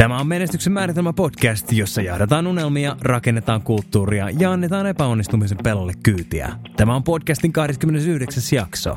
Tämä 0.00 0.18
on 0.18 0.26
Menestyksen 0.26 0.72
määritelmä 0.72 1.12
podcast, 1.12 1.72
jossa 1.72 2.02
jahdataan 2.02 2.46
unelmia, 2.46 2.96
rakennetaan 3.00 3.62
kulttuuria 3.62 4.30
ja 4.38 4.52
annetaan 4.52 4.86
epäonnistumisen 4.86 5.58
pelolle 5.62 5.92
kyytiä. 6.02 6.52
Tämä 6.76 6.94
on 6.94 7.02
podcastin 7.02 7.52
29. 7.52 8.42
jakso. 8.52 8.96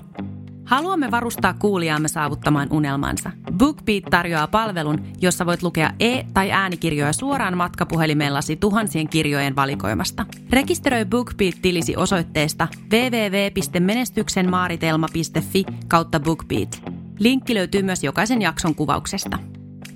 Haluamme 0.65 1.11
varustaa 1.11 1.53
kuulijaamme 1.53 2.07
saavuttamaan 2.07 2.67
unelmansa. 2.71 3.31
BookBeat 3.57 4.03
tarjoaa 4.09 4.47
palvelun, 4.47 5.01
jossa 5.21 5.45
voit 5.45 5.63
lukea 5.63 5.91
e- 5.99 6.23
tai 6.33 6.51
äänikirjoja 6.51 7.13
suoraan 7.13 7.57
matkapuhelimellasi 7.57 8.55
tuhansien 8.55 9.09
kirjojen 9.09 9.55
valikoimasta. 9.55 10.25
Rekisteröi 10.49 11.05
BookBeat-tilisi 11.05 11.95
osoitteesta 11.97 12.67
www.menestyksenmaaritelma.fi 12.91 15.65
kautta 15.87 16.19
BookBeat. 16.19 16.83
Linkki 17.19 17.55
löytyy 17.55 17.81
myös 17.81 18.03
jokaisen 18.03 18.41
jakson 18.41 18.75
kuvauksesta. 18.75 19.39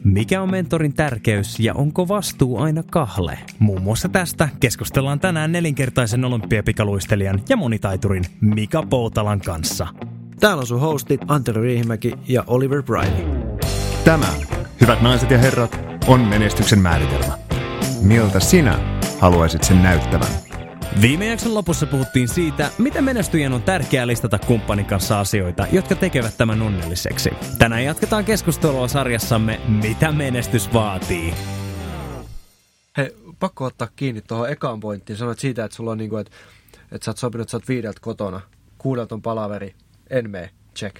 Mikä 0.04 0.42
on 0.42 0.52
mentorin 0.52 0.94
tärkeys 0.94 1.60
ja 1.60 1.74
onko 1.74 2.08
vastuu 2.08 2.58
aina 2.58 2.84
kahle? 2.84 3.40
Muun 3.60 3.82
muassa 3.82 4.10
tästä 4.10 4.50
keskustellaan 4.60 5.20
tänään 5.20 5.52
nelinkertaisen 5.52 6.26
olympiapikaluistelijan 6.26 7.42
ja 7.50 7.58
monitaiturin 7.58 8.24
Mika 8.42 8.84
Poutalan 8.90 9.42
kanssa. 9.42 9.88
Täällä 10.40 10.62
on 10.62 10.68
sun 10.68 10.80
hostit 10.80 11.22
Antero 11.28 11.62
Riihimäki 11.62 12.14
ja 12.28 12.44
Oliver 12.48 12.84
Briley. 12.84 13.58
Tämä, 14.04 14.28
hyvät 14.82 15.02
naiset 15.02 15.32
ja 15.32 15.38
herrat, 15.38 15.80
on 16.08 16.20
menestyksen 16.20 16.80
määritelmä. 16.80 17.38
Miltä 18.02 18.40
sinä 18.40 18.80
haluaisit 19.20 19.64
sen 19.64 19.84
näyttävän? 19.84 20.47
Viime 21.02 21.26
jakson 21.26 21.54
lopussa 21.54 21.86
puhuttiin 21.86 22.28
siitä, 22.28 22.72
miten 22.78 23.04
menestyjän 23.04 23.54
on 23.54 23.64
tärkeää 23.64 24.08
listata 24.08 24.40
kumppanin 24.40 24.86
kanssa 24.86 25.20
asioita, 25.20 25.68
jotka 25.72 25.96
tekevät 25.96 26.38
tämän 26.38 26.62
onnelliseksi. 26.62 27.30
Tänään 27.58 27.84
jatketaan 27.84 28.26
keskustelua 28.26 28.88
sarjassamme 28.88 29.62
Mitä 29.68 30.12
menestys 30.12 30.74
vaatii. 30.74 31.34
Hei, 32.98 33.16
pakko 33.40 33.66
ottaa 33.66 33.88
kiinni 33.96 34.22
tuohon 34.22 34.50
ekaan 34.50 34.80
pointtiin. 34.80 35.18
Sanoit 35.18 35.40
siitä, 35.40 35.66
että 35.66 35.78
sulla 35.78 35.92
on 35.92 35.98
niin 35.98 36.10
kuin, 36.10 36.22
että, 36.22 36.38
että 36.92 37.06
sä 37.06 37.12
oot 37.12 37.18
sopinut, 37.18 37.42
että 37.46 37.52
sä 37.52 37.58
oot 37.58 37.68
viideltä 37.68 38.00
kotona, 38.02 38.42
kuudelta 38.78 39.16
on 39.16 39.22
palaveri, 39.22 39.76
en 40.10 40.30
mene, 40.30 40.50
check. 40.76 40.98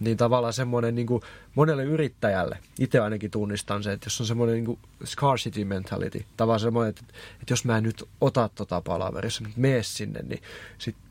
Niin 0.00 0.16
tavallaan 0.16 0.52
semmoinen 0.52 0.94
niin 0.94 1.06
kuin 1.06 1.22
monelle 1.54 1.84
yrittäjälle, 1.84 2.58
itse 2.78 3.00
ainakin 3.00 3.30
tunnistan 3.30 3.82
se, 3.82 3.92
että 3.92 4.06
jos 4.06 4.20
on 4.20 4.26
semmoinen 4.26 4.54
niin 4.54 4.64
kuin 4.64 4.78
scarcity 5.04 5.64
mentality, 5.64 6.24
tavallaan 6.36 6.60
semmoinen, 6.60 6.90
että, 6.90 7.02
että 7.40 7.52
jos 7.52 7.64
mä 7.64 7.76
en 7.76 7.82
nyt 7.82 8.08
ota 8.20 8.50
tota 8.54 8.80
palaveria, 8.80 9.26
jos 9.26 9.40
mä 9.40 9.48
nyt 9.48 9.56
mene 9.56 9.82
sinne, 9.82 10.22
niin 10.22 10.42
sitten 10.78 11.04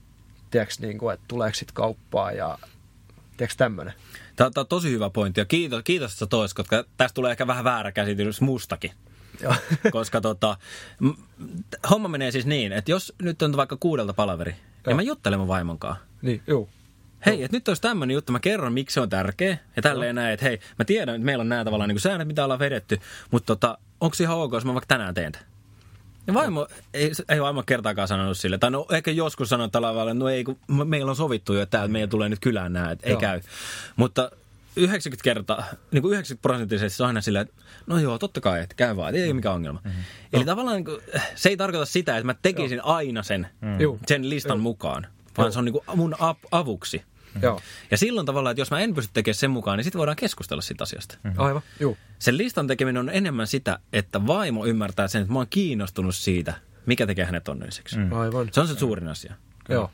tiedätkö, 0.51 0.75
niin 0.79 0.97
kuin, 0.97 1.13
että 1.13 1.25
tuleeko 1.27 1.55
sitten 1.55 1.73
kauppaa 1.73 2.31
ja 2.31 2.57
tiedätkö 3.37 3.57
tämmöinen. 3.57 3.93
Tämä 4.35 4.51
on 4.57 4.67
tosi 4.67 4.91
hyvä 4.91 5.09
pointti 5.09 5.41
ja 5.41 5.45
kiitos, 5.45 5.81
kiitos 5.83 6.13
että 6.13 6.27
tois, 6.27 6.53
koska 6.53 6.83
tästä 6.97 7.13
tulee 7.13 7.31
ehkä 7.31 7.47
vähän 7.47 7.63
väärä 7.63 7.91
käsitys 7.91 8.41
mustakin. 8.41 8.91
Joo. 9.41 9.55
koska 9.91 10.21
tota, 10.21 10.57
homma 11.89 12.07
menee 12.07 12.31
siis 12.31 12.45
niin, 12.45 12.71
että 12.71 12.91
jos 12.91 13.13
nyt 13.21 13.41
on 13.41 13.57
vaikka 13.57 13.77
kuudelta 13.79 14.13
palaveri, 14.13 14.55
ja 14.87 14.95
mä 14.95 15.01
juttelen 15.01 15.39
mun 15.39 15.47
vaimonkaan. 15.47 15.95
niin, 16.21 16.41
juu. 16.47 16.69
Hei, 17.25 17.43
että 17.43 17.57
nyt 17.57 17.67
olisi 17.67 17.81
tämmöinen 17.81 18.13
juttu, 18.13 18.31
mä 18.31 18.39
kerron, 18.39 18.73
miksi 18.73 18.93
se 18.93 19.01
on 19.01 19.09
tärkeä. 19.09 19.57
Ja 19.75 19.81
tälleen 19.81 20.15
näin, 20.15 20.33
että 20.33 20.45
hei, 20.45 20.59
mä 20.79 20.85
tiedän, 20.85 21.15
että 21.15 21.25
meillä 21.25 21.41
on 21.41 21.49
nämä 21.49 21.65
tavallaan 21.65 21.89
niin 21.89 21.99
säännöt, 21.99 22.27
mitä 22.27 22.43
ollaan 22.43 22.59
vedetty, 22.59 22.99
mutta 23.31 23.55
tota, 23.55 23.77
onko 24.01 24.15
ihan 24.19 24.37
ok, 24.37 24.53
jos 24.53 24.65
mä 24.65 24.73
vaikka 24.73 24.87
tänään 24.87 25.13
teen? 25.13 25.31
Ja 26.27 26.33
vaimo, 26.33 26.67
ei, 26.93 27.11
ei 27.29 27.41
vaimo 27.41 27.63
kertaakaan 27.63 28.07
sanonut 28.07 28.37
sille. 28.37 28.57
Tai 28.57 28.71
no 28.71 28.85
ehkä 28.91 29.11
joskus 29.11 29.49
sanonut 29.49 29.71
tällä 29.71 29.87
tavalla, 29.87 30.11
että 30.11 30.19
no 30.19 30.29
ei, 30.29 30.43
kun 30.43 30.57
meillä 30.85 31.09
on 31.09 31.15
sovittu 31.15 31.53
jo, 31.53 31.61
että 31.61 31.87
meidän 31.87 32.09
tulee 32.09 32.29
nyt 32.29 32.39
kylään 32.39 32.73
nämä, 32.73 32.91
että 32.91 33.07
ei 33.07 33.11
Joo. 33.11 33.21
käy. 33.21 33.41
Mutta 33.95 34.31
90 34.75 35.23
kertaa, 35.23 35.63
niin 35.91 36.01
kuin 36.01 36.13
90 36.13 36.41
prosenttisesti 36.41 36.97
se 36.97 37.03
on 37.03 37.07
aina 37.07 37.21
silleen, 37.21 37.41
että 37.41 37.61
no 37.87 37.99
joo, 37.99 38.17
totta 38.17 38.41
kai, 38.41 38.61
että 38.61 38.75
käy 38.75 38.95
vaan, 38.95 39.15
ei 39.15 39.25
ole 39.25 39.33
mikään 39.33 39.55
ongelma. 39.55 39.81
Mm-hmm. 39.83 40.03
Eli 40.33 40.45
tavallaan 40.45 40.75
niin 40.75 40.85
kuin, 40.85 40.97
se 41.35 41.49
ei 41.49 41.57
tarkoita 41.57 41.85
sitä, 41.85 42.17
että 42.17 42.25
mä 42.25 42.35
tekisin 42.41 42.77
joo. 42.77 42.87
aina 42.87 43.23
sen, 43.23 43.47
mm. 43.61 43.99
Sen 44.07 44.29
listan 44.29 44.57
Joo. 44.57 44.63
mukaan, 44.63 45.07
vaan 45.37 45.45
Joo. 45.45 45.51
se 45.51 45.59
on 45.59 45.65
niin 45.65 45.73
kuin 45.73 45.97
mun 45.97 46.15
ap- 46.19 46.47
avuksi. 46.51 47.03
Joo, 47.41 47.61
Ja 47.91 47.97
silloin 47.97 48.25
tavallaan, 48.25 48.51
että 48.51 48.61
jos 48.61 48.71
mä 48.71 48.79
en 48.79 48.93
pysty 48.93 49.13
tekemään 49.13 49.35
sen 49.35 49.51
mukaan, 49.51 49.77
niin 49.77 49.83
sitten 49.83 49.99
voidaan 49.99 50.15
keskustella 50.15 50.61
siitä 50.61 50.83
asiasta. 50.83 51.17
Mm. 51.23 51.33
aivan, 51.37 51.61
juu. 51.79 51.97
Sen 52.19 52.37
listan 52.37 52.67
tekeminen 52.67 52.99
on 52.99 53.09
enemmän 53.09 53.47
sitä, 53.47 53.79
että 53.93 54.27
vaimo 54.27 54.65
ymmärtää 54.65 55.07
sen, 55.07 55.21
että 55.21 55.33
mä 55.33 55.39
oon 55.39 55.47
kiinnostunut 55.49 56.15
siitä, 56.15 56.53
mikä 56.85 57.07
tekee 57.07 57.25
hänet 57.25 57.47
onnelliseksi. 57.47 57.97
Mm. 57.97 58.13
Aivan. 58.13 58.49
Se 58.51 58.61
on 58.61 58.67
se 58.67 58.75
suurin 58.75 59.07
asia. 59.07 59.33
Joo. 59.69 59.91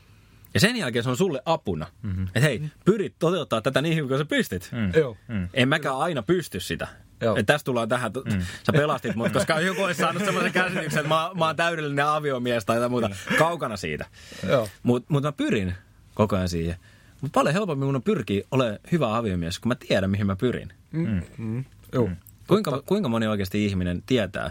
Ja 0.54 0.60
sen 0.60 0.76
jälkeen 0.76 1.02
se 1.02 1.10
on 1.10 1.16
sulle 1.16 1.42
apuna. 1.44 1.86
Mm-hmm. 2.02 2.26
Että 2.26 2.40
hei, 2.40 2.62
pyrit 2.84 3.14
toteuttaa 3.18 3.60
tätä 3.60 3.82
niin 3.82 3.96
hyvin 3.96 4.08
kuin 4.08 4.18
sä 4.18 4.24
pystyt. 4.24 4.70
Mm. 4.72 5.00
Joo. 5.00 5.16
En 5.54 5.68
mäkään 5.68 5.98
aina 5.98 6.22
pysty 6.22 6.60
sitä. 6.60 6.88
Joo. 7.20 7.36
Et 7.36 7.46
tästä 7.46 7.64
tullaan 7.64 7.88
tähän, 7.88 8.12
mm. 8.24 8.40
sä 8.40 8.72
pelastit 8.72 9.14
mut, 9.16 9.32
koska 9.32 9.60
joku 9.70 9.82
olisi 9.82 10.00
saanut 10.00 10.24
semmoisen 10.24 10.52
käsityksen, 10.52 11.00
että 11.00 11.14
mä, 11.14 11.30
mä 11.34 11.46
oon 11.46 11.56
täydellinen 11.56 12.06
aviomies 12.06 12.64
tai 12.64 12.76
jotain 12.76 12.90
muuta. 12.90 13.10
Kaukana 13.38 13.76
siitä. 13.76 14.06
Joo. 14.48 14.68
Mutta 14.82 15.06
mut 15.12 15.22
mä 15.22 15.32
pyrin 15.32 15.74
koko 16.14 16.36
ajan 16.36 16.48
siihen. 16.48 16.76
Mutta 17.20 17.34
paljon 17.34 17.52
helpommin 17.52 17.86
mun 17.86 17.96
on 17.96 18.02
pyrkiä 18.02 18.44
olemaan 18.50 18.78
hyvä 18.92 19.16
aviomies, 19.16 19.58
kun 19.58 19.68
mä 19.68 19.74
tiedän, 19.74 20.10
mihin 20.10 20.26
mä 20.26 20.36
pyrin. 20.36 20.72
Mm. 20.92 21.22
Mm. 21.38 21.64
Joo. 21.92 22.10
Kuinka, 22.46 22.82
kuinka 22.86 23.08
moni 23.08 23.26
oikeasti 23.26 23.64
ihminen 23.64 24.02
tietää, 24.06 24.50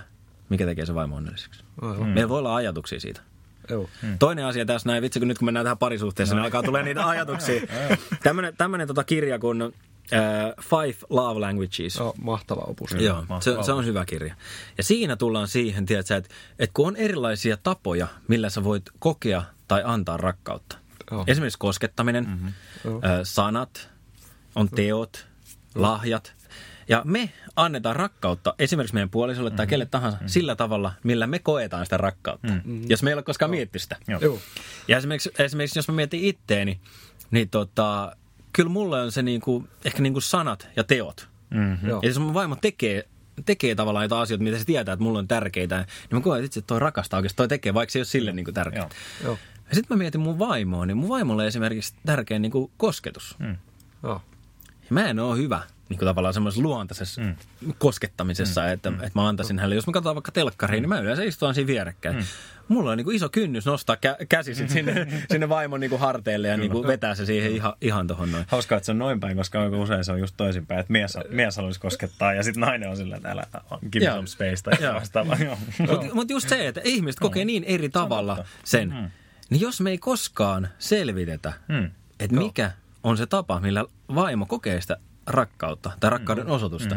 mikä 0.49 0.65
tekee 0.65 0.85
se 0.85 0.95
vaimo 0.95 1.15
onnelliseksi? 1.15 1.63
Aivan. 1.81 2.07
Mm. 2.07 2.13
Meillä 2.13 2.29
voi 2.29 2.39
olla 2.39 2.55
ajatuksia 2.55 2.99
siitä. 2.99 3.21
Joo. 3.69 3.89
Mm. 4.01 4.17
Toinen 4.19 4.45
asia 4.45 4.65
tässä 4.65 4.89
näin, 4.89 5.01
vitsi 5.01 5.19
kun 5.19 5.27
nyt 5.27 5.37
kun 5.37 5.45
mennään 5.45 5.63
tähän 5.63 5.77
parisuhteeseen, 5.77 6.35
no. 6.35 6.41
niin 6.41 6.45
alkaa 6.45 6.63
tulee 6.63 6.83
niitä 6.83 7.07
ajatuksia. 7.07 7.61
tämmönen, 8.23 8.53
tämmönen 8.57 8.87
tota 8.87 9.03
kirja 9.03 9.39
kuin 9.39 9.61
uh, 9.61 9.71
Five 10.61 10.95
Love 11.09 11.39
Languages. 11.39 11.95
Joo, 11.95 12.13
mahtava 12.21 12.61
opus. 12.61 12.91
Joo, 12.91 13.25
se, 13.39 13.55
se 13.61 13.71
on 13.71 13.85
hyvä 13.85 14.05
kirja. 14.05 14.35
Ja 14.77 14.83
siinä 14.83 15.15
tullaan 15.15 15.47
siihen, 15.47 15.85
tiedätkö, 15.85 16.15
että, 16.15 16.29
että 16.59 16.73
kun 16.73 16.87
on 16.87 16.95
erilaisia 16.95 17.57
tapoja, 17.57 18.07
millä 18.27 18.49
sä 18.49 18.63
voit 18.63 18.83
kokea 18.99 19.43
tai 19.67 19.81
antaa 19.85 20.17
rakkautta. 20.17 20.77
Joo. 21.15 21.23
Esimerkiksi 21.27 21.59
koskettaminen, 21.59 22.25
mm-hmm. 22.25 22.53
ö, 22.85 22.99
sanat, 23.23 23.89
on 24.55 24.69
teot, 24.69 25.27
lahjat. 25.75 26.33
Ja 26.87 27.01
me 27.05 27.29
annetaan 27.55 27.95
rakkautta 27.95 28.55
esimerkiksi 28.59 28.93
meidän 28.93 29.09
puolisolle 29.09 29.51
tai 29.51 29.67
kelle 29.67 29.85
tahansa 29.85 30.17
sillä 30.25 30.55
tavalla, 30.55 30.93
millä 31.03 31.27
me 31.27 31.39
koetaan 31.39 31.85
sitä 31.85 31.97
rakkautta. 31.97 32.53
Jos 32.87 33.03
meillä 33.03 33.19
ei 33.19 33.19
ole 33.19 33.23
koskaan 33.23 33.51
miettinyt 33.51 33.81
sitä. 33.81 33.97
Joo. 34.07 34.39
Ja 34.87 34.97
esimerkiksi, 34.97 35.31
esimerkiksi 35.39 35.79
jos 35.79 35.87
mä 35.87 35.95
mietin 35.95 36.23
itteeni, 36.23 36.79
niin 37.31 37.49
tota, 37.49 38.15
kyllä 38.53 38.69
mulle 38.69 39.01
on 39.01 39.11
se 39.11 39.21
niinku, 39.21 39.67
ehkä 39.85 40.01
niinku 40.01 40.21
sanat 40.21 40.67
ja 40.75 40.83
teot. 40.83 41.27
Mm-hmm. 41.49 41.89
Joo. 41.89 41.99
Ja 42.03 42.09
jos 42.09 42.19
mun 42.19 42.33
vaimo 42.33 42.55
tekee, 42.55 43.07
tekee 43.45 43.75
tavallaan 43.75 44.05
jotain 44.05 44.21
asioita, 44.21 44.43
mitä 44.43 44.59
se 44.59 44.65
tietää, 44.65 44.93
että 44.93 45.03
mulla 45.03 45.19
on 45.19 45.27
tärkeitä, 45.27 45.77
niin 45.77 45.87
mä 46.11 46.21
koen, 46.21 46.39
että 46.39 46.45
itse 46.45 46.61
toi 46.61 46.79
rakastaa 46.79 47.17
oikeasti, 47.17 47.37
toi 47.37 47.47
tekee, 47.47 47.73
vaikka 47.73 47.91
se 47.91 47.99
ei 47.99 48.01
ole 48.01 48.05
sille 48.05 48.31
niinku 48.31 48.51
tärkeää. 48.51 48.89
Joo. 49.23 49.27
Joo. 49.29 49.37
Ja 49.69 49.75
sitten 49.75 49.97
mä 49.97 49.99
mietin 49.99 50.21
mun 50.21 50.39
vaimoa, 50.39 50.85
niin 50.85 50.97
mun 50.97 51.09
vaimolle 51.09 51.47
esimerkiksi 51.47 51.93
tärkeä 52.05 52.39
niinku 52.39 52.71
kosketus. 52.77 53.35
Mm. 53.39 53.55
Joo. 54.03 54.21
Ja 54.81 54.87
mä 54.89 55.07
en 55.07 55.19
ole 55.19 55.37
hyvä 55.37 55.61
niin 55.89 55.99
kuin 55.99 56.07
tavallaan 56.07 56.33
semmoisessa 56.33 56.63
luontaisessa 56.63 57.21
mm. 57.21 57.35
koskettamisessa, 57.77 58.61
mm. 58.61 58.67
Että, 58.67 58.89
mm. 58.89 58.95
että 58.95 59.11
mä 59.15 59.27
antaisin 59.27 59.59
hänelle, 59.59 59.75
jos 59.75 59.87
mä 59.87 59.93
katson 59.93 60.15
vaikka 60.15 60.31
telkkariin, 60.31 60.81
niin 60.81 60.89
mä 60.89 60.99
yleensä 60.99 61.23
istun 61.23 61.53
siinä 61.53 61.67
vierekkäin. 61.67 62.15
Mm. 62.15 62.23
Mulla 62.67 62.91
on 62.91 62.97
niin 62.97 63.05
kuin 63.05 63.15
iso 63.15 63.29
kynnys 63.29 63.65
nostaa 63.65 63.95
kä- 63.95 64.25
käsi 64.29 64.55
sit 64.55 64.69
sinne, 64.69 65.07
sinne 65.31 65.49
vaimon 65.49 65.79
niin 65.79 65.89
kuin 65.89 65.99
harteille 65.99 66.47
ja 66.47 66.57
niin 66.57 66.71
kuin 66.71 66.87
vetää 66.87 67.15
se 67.15 67.25
siihen 67.25 67.51
ihan, 67.51 67.73
ihan 67.81 68.07
tohon 68.07 68.31
noin. 68.31 68.45
Hauskaa, 68.47 68.77
että 68.77 68.85
se 68.85 68.91
on 68.91 68.97
noin 68.97 69.19
päin, 69.19 69.37
koska 69.37 69.61
aika 69.61 69.77
usein 69.77 70.03
se 70.03 70.11
on 70.11 70.19
just 70.19 70.33
toisinpäin, 70.37 70.79
että 70.79 70.91
mies, 70.91 71.17
mies 71.29 71.55
haluaisi 71.55 71.79
koskettaa 71.79 72.33
ja 72.33 72.43
sitten 72.43 72.61
nainen 72.61 72.89
on 72.89 72.97
sillä 72.97 73.19
täällä 73.19 73.43
give 73.91 74.05
some 74.05 74.27
space 74.27 74.63
tai 74.63 74.93
vastaavaa. 74.93 75.37
Joo. 75.37 75.57
Mutta 75.79 76.13
mut 76.13 76.29
just 76.29 76.49
se, 76.49 76.67
että 76.67 76.81
ihmiset 76.83 77.19
kokee 77.19 77.45
niin 77.45 77.63
eri 77.63 77.89
tavalla 77.89 78.45
sen, 78.63 79.11
niin 79.55 79.61
jos 79.61 79.81
me 79.81 79.89
ei 79.89 79.97
koskaan 79.97 80.67
selvitetä, 80.79 81.53
Mm. 81.67 81.91
että 82.19 82.35
mikä 82.35 82.71
on 83.03 83.17
se 83.17 83.25
tapa, 83.25 83.59
millä 83.59 83.85
vaimo 84.16 84.45
kokee 84.45 84.81
sitä 84.81 84.97
rakkautta 85.27 85.91
tai 85.99 86.09
rakkauden 86.09 86.47
osoitusta, 86.47 86.95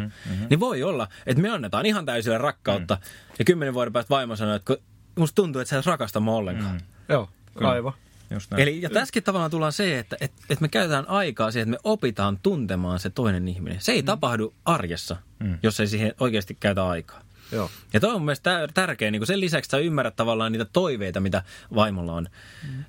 niin 0.50 0.60
voi 0.60 0.82
olla, 0.82 1.08
että 1.26 1.42
me 1.42 1.50
annetaan 1.50 1.86
ihan 1.86 2.06
täysillä 2.06 2.38
rakkautta 2.38 2.98
ja 3.38 3.44
kymmenen 3.44 3.74
vuoden 3.74 3.92
päästä 3.92 4.10
vaimo 4.10 4.36
sanoo, 4.36 4.54
että 4.54 4.66
kun 4.66 4.84
musta 5.18 5.34
tuntuu, 5.34 5.60
että 5.60 5.70
sä 5.70 5.78
et 5.78 5.86
rakasta 5.86 6.20
mua 6.20 6.34
ollenkaan. 6.34 6.80
Joo. 7.08 7.28
Aivan. 7.60 7.92
Just 8.30 8.50
näin. 8.50 8.62
Eli 8.62 8.82
ja 8.82 8.90
tässäkin 8.90 9.22
tavallaan 9.22 9.50
tullaan 9.50 9.72
se, 9.72 9.98
että, 9.98 10.16
että, 10.20 10.42
että 10.50 10.62
me 10.62 10.68
käytetään 10.68 11.08
aikaa 11.08 11.50
siihen, 11.50 11.68
että 11.68 11.82
me 11.84 11.90
opitaan 11.90 12.38
tuntemaan 12.42 12.98
se 12.98 13.10
toinen 13.10 13.48
ihminen. 13.48 13.80
Se 13.80 13.92
ei 13.92 14.02
tapahdu 14.02 14.54
arjessa, 14.64 15.16
jos 15.62 15.80
ei 15.80 15.86
siihen 15.86 16.14
oikeasti 16.20 16.56
käytä 16.60 16.86
aikaa. 16.88 17.20
Joo. 17.52 17.70
Ja 17.92 18.00
toi 18.00 18.10
on 18.10 18.16
mun 18.16 18.24
mielestä 18.24 18.66
tär- 18.66 18.70
tärkeä, 18.74 19.10
niin 19.10 19.26
sen 19.26 19.40
lisäksi 19.40 19.70
sä 19.70 19.78
ymmärrät 19.78 20.16
tavallaan 20.16 20.52
niitä 20.52 20.64
toiveita, 20.64 21.20
mitä 21.20 21.42
vaimolla 21.74 22.12
on 22.12 22.28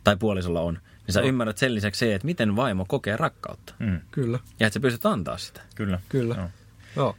tai 0.03 0.17
puolisolla 0.17 0.61
on. 0.61 0.73
Niin 1.07 1.13
sä 1.13 1.21
ymmärrät 1.21 1.57
sen 1.57 1.75
lisäksi 1.75 1.99
se, 1.99 2.15
että 2.15 2.25
miten 2.25 2.55
vaimo 2.55 2.85
kokee 2.87 3.17
rakkautta. 3.17 3.73
Mm, 3.79 4.01
Kyllä. 4.11 4.39
Ja 4.59 4.67
että 4.67 4.73
sä 4.73 4.79
pystyt 4.79 5.05
antaa 5.05 5.37
sitä. 5.37 5.61
kyllä. 5.75 5.99
Kyllä. 6.09 6.35
Joo. 6.35 6.49
Joo. 6.95 7.15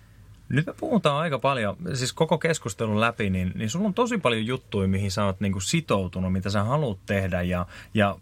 Nyt 0.49 0.67
me 0.67 0.73
puhutaan 0.81 1.17
aika 1.17 1.39
paljon, 1.39 1.77
siis 1.95 2.13
koko 2.13 2.39
keskustelun 2.39 3.01
läpi, 3.01 3.31
niin, 3.31 3.53
niin 3.55 3.71
sulla 3.71 3.87
on 3.87 3.95
tosi 3.95 4.19
paljon 4.19 4.47
juttuja, 4.47 4.89
mihin 4.89 5.11
sä 5.11 5.25
oot 5.25 5.41
niin 5.41 5.53
kuin 5.53 5.63
sitoutunut, 5.63 6.33
mitä 6.33 6.51
sä 6.51 6.65
haluat 6.65 6.99
tehdä 7.07 7.43
ja, 7.43 7.67
ja 7.95 8.17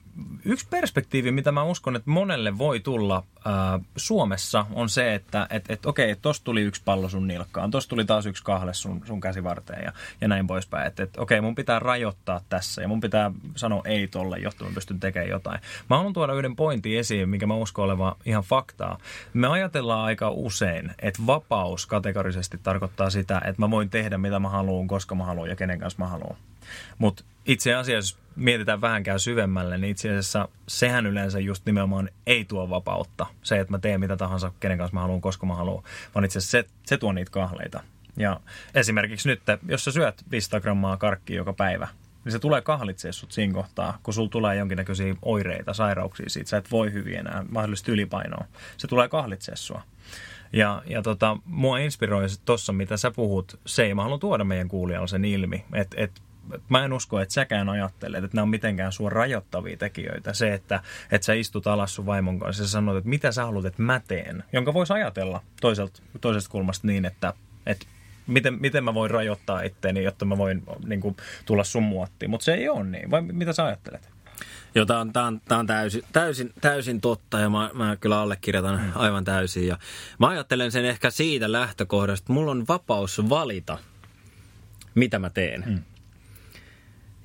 yksi 0.45 0.67
perspektiivi, 0.71 1.33
mitä 1.33 1.53
mä 1.53 1.63
uskon, 1.63 1.97
että 1.97 2.11
monelle 2.11 2.59
voi 2.59 2.81
tulla 2.81 3.25
ää, 3.45 3.81
Suomessa, 3.97 4.67
on 4.73 4.89
se, 4.89 5.15
että 5.15 5.47
et, 5.51 5.65
et, 5.69 5.87
okei, 5.87 6.17
tosta 6.17 6.45
tuli 6.45 6.63
yksi 6.63 6.83
pallo 6.85 7.09
sun 7.09 7.29
nilkkaan, 7.29 7.71
tosta 7.71 7.91
tuli 7.91 8.05
taas 8.05 8.27
yksi 8.27 8.45
kahle 8.45 8.75
sun, 8.75 9.03
sun 9.07 9.21
käsivarteen 9.21 9.85
ja, 9.85 9.93
ja 10.21 10.29
näin 10.29 10.47
poispäin. 10.47 10.87
Että 10.87 11.03
et, 11.03 11.17
okei, 11.17 11.41
mun 11.41 11.55
pitää 11.55 11.79
rajoittaa 11.79 12.41
tässä 12.49 12.83
ja 12.83 12.89
mun 12.89 13.01
pitää 13.01 13.31
sanoa 13.57 13.83
ei 13.85 14.09
tolle, 14.09 14.39
jotta 14.39 14.65
mä 14.65 14.71
pystyn 14.75 15.01
tekemään 15.01 15.31
jotain. 15.31 15.61
Mä 15.91 15.97
haluan 15.97 16.13
tuoda 16.13 16.35
yhden 16.35 16.57
pointin 16.57 16.99
esiin, 16.99 17.29
mikä 17.29 17.47
mä 17.47 17.55
uskon 17.55 17.85
olevan 17.85 18.15
ihan 18.25 18.43
faktaa. 18.43 18.99
Me 19.35 19.47
ajatellaan 19.47 20.05
aika 20.05 20.31
usein, 20.31 20.93
että 20.99 21.23
vapaus 21.27 21.87
kategorisesti 21.87 22.59
tarkoittaa 22.63 23.11
sitä, 23.11 23.41
että 23.45 23.63
mä 23.63 23.71
voin 23.71 23.91
tehdä 23.91 24.19
mitä 24.19 24.39
mä 24.39 24.49
haluan, 24.49 24.89
koska 24.89 25.15
mä 25.15 25.25
haluan 25.25 25.49
ja 25.49 25.57
kenen 25.57 25.79
kanssa 25.79 26.03
mä 26.03 26.09
haluan. 26.09 26.37
Mutta 26.99 27.25
itse 27.49 27.75
asiassa, 27.75 27.93
jos 27.93 28.19
mietitään 28.37 28.81
vähänkään 28.81 29.21
syvemmälle, 29.21 29.79
niin 29.79 29.91
itse 29.91 30.09
asiassa 30.09 30.49
sehän 30.69 31.07
yleensä 31.07 31.41
just 31.41 31.67
nimenomaan 31.67 32.09
ei 32.27 32.45
tuo 32.45 32.71
vapautta. 32.71 33.27
Se, 33.43 33.61
että 33.61 33.73
mä 33.73 33.79
teen 33.79 34.01
mitä 34.01 34.17
tahansa, 34.17 34.53
kenen 34.61 34.79
kanssa 34.79 34.95
mä 34.95 35.01
haluan, 35.01 35.21
koska 35.21 35.47
mä 35.47 35.55
haluan, 35.55 35.83
vaan 36.15 36.25
itse 36.25 36.39
asiassa 36.39 36.59
se, 36.59 36.65
se 36.87 36.99
tuo 36.99 37.13
niitä 37.13 37.31
kahleita. 37.31 37.81
Ja 38.17 38.41
esimerkiksi 38.75 39.29
nyt, 39.29 39.43
jos 39.69 39.85
sä 39.85 39.93
syöt 39.93 40.25
500 40.31 40.61
grammaa 40.61 40.97
karkkia 40.97 41.37
joka 41.37 41.53
päivä, 41.53 41.89
niin 42.25 42.33
se 42.33 42.39
tulee 42.39 42.61
kahlitsee 42.61 43.13
sut 43.13 43.33
siinä 43.33 43.55
kohtaa, 43.55 43.99
kun 44.03 44.15
sulla 44.15 44.29
tulee 44.29 44.57
jonkinnäköisiä 44.57 45.15
oireita, 45.23 45.75
sairauksia 45.75 46.29
siitä. 46.29 46.51
Sä 46.51 46.57
et 46.57 46.71
voi 46.71 46.93
hyvin 46.93 47.19
enää, 47.19 47.45
mahdollisesti 47.49 47.93
ylipainoa. 47.93 48.45
Se 48.77 48.87
tulee 48.87 49.09
kahlitsee 49.09 49.57
sua. 49.57 49.83
Ja, 50.53 50.83
ja 50.87 51.03
tota, 51.03 51.37
mua 51.45 51.79
inspiroi 51.79 52.27
tuossa, 52.45 52.73
mitä 52.73 52.97
sä 52.97 53.11
puhut, 53.11 53.61
se 53.67 53.85
ei 53.85 53.95
mä 53.95 54.03
haluan 54.03 54.21
tuoda 54.21 54.45
meidän 54.45 54.69
kuulijalle 54.69 55.09
sen 55.09 55.25
ilmi, 55.25 55.65
että 55.73 55.97
et 56.01 56.23
mä 56.69 56.85
en 56.85 56.93
usko, 56.93 57.21
että 57.21 57.35
säkään 57.35 57.69
ajattelet, 57.69 58.25
että 58.25 58.37
nämä 58.37 58.43
on 58.43 58.49
mitenkään 58.49 58.93
sua 58.93 59.11
rajoittavia 59.11 59.77
tekijöitä. 59.77 60.33
Se, 60.33 60.55
että, 60.55 60.83
että 61.11 61.25
sä 61.25 61.33
istut 61.33 61.67
alas 61.67 61.95
sun 61.95 62.07
vaimon 62.07 62.39
kanssa 62.39 62.63
ja 62.63 62.67
sanot, 62.67 62.97
että 62.97 63.11
mitä 63.11 63.33
sä 63.33 63.45
haluat, 63.45 63.65
että 63.65 63.83
mä 63.83 64.01
teen. 64.09 64.45
Jonka 64.53 64.75
voisi 64.75 64.93
ajatella 64.93 65.43
toiselta, 65.61 66.03
toisesta 66.21 66.51
kulmasta 66.51 66.87
niin, 66.87 67.05
että, 67.05 67.35
että 67.67 67.87
miten, 68.27 68.61
miten 68.61 68.85
mä 68.85 68.95
voin 68.95 69.11
rajoittaa 69.11 69.63
itteeni, 69.63 70.05
jotta 70.05 70.25
mä 70.25 70.39
voin 70.39 70.63
niin 70.87 71.01
kuin, 71.01 71.17
tulla 71.47 71.65
sun 71.65 71.83
muottiin. 71.83 72.31
Mutta 72.31 72.45
se 72.45 72.55
ei 72.55 72.69
ole 72.69 72.85
niin. 72.85 73.11
Vai 73.11 73.23
mitä 73.23 73.53
sä 73.53 73.65
ajattelet? 73.65 74.11
Joo, 74.75 74.87
tämä 74.87 75.01
on, 75.01 75.13
tää 75.13 75.25
on, 75.25 75.41
tää 75.49 75.59
on 75.59 75.67
täysin, 75.67 76.03
täysin, 76.13 76.53
täysin 76.61 77.01
totta 77.01 77.41
ja 77.41 77.51
mä, 77.51 77.71
mä 77.75 77.97
kyllä 77.97 78.21
allekirjoitan 78.21 78.81
mm. 78.81 78.93
aivan 78.95 79.25
täysin. 79.25 79.67
Ja 79.67 79.79
mä 80.19 80.29
ajattelen 80.29 80.73
sen 80.73 80.85
ehkä 80.85 81.11
siitä 81.11 81.53
lähtökohdasta, 81.53 82.23
että 82.25 82.33
mulla 82.33 82.51
on 82.51 82.65
vapaus 82.69 83.29
valita, 83.29 83.79
mitä 84.95 85.19
mä 85.19 85.31
teen. 85.31 85.65
Mm. 85.67 85.83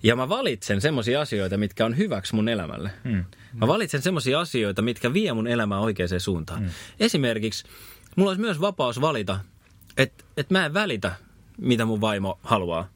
Ja 0.04 0.16
mä 0.16 0.30
valitsen 0.30 0.82
semmoisia 0.82 1.22
asioita, 1.22 1.58
mitkä 1.58 1.86
on 1.86 1.98
hyväksi 1.98 2.36
mun 2.36 2.50
elämälle. 2.50 2.92
Mm. 3.04 3.26
Mä 3.54 3.68
valitsen 3.68 4.02
semmoisia 4.02 4.40
asioita, 4.40 4.82
mitkä 4.82 5.14
vie 5.14 5.34
mun 5.34 5.48
elämää 5.48 5.80
oikeaan 5.80 6.20
suuntaan. 6.20 6.64
Mm. 6.64 6.70
Esimerkiksi 7.00 7.64
mulla 8.16 8.30
olisi 8.30 8.42
myös 8.42 8.62
vapaus 8.62 9.02
valita, 9.02 9.40
että 9.98 10.24
et 10.38 10.50
mä 10.50 10.66
en 10.66 10.74
välitä, 10.74 11.16
mitä 11.58 11.86
mun 11.86 12.02
vaimo 12.02 12.40
haluaa. 12.44 12.90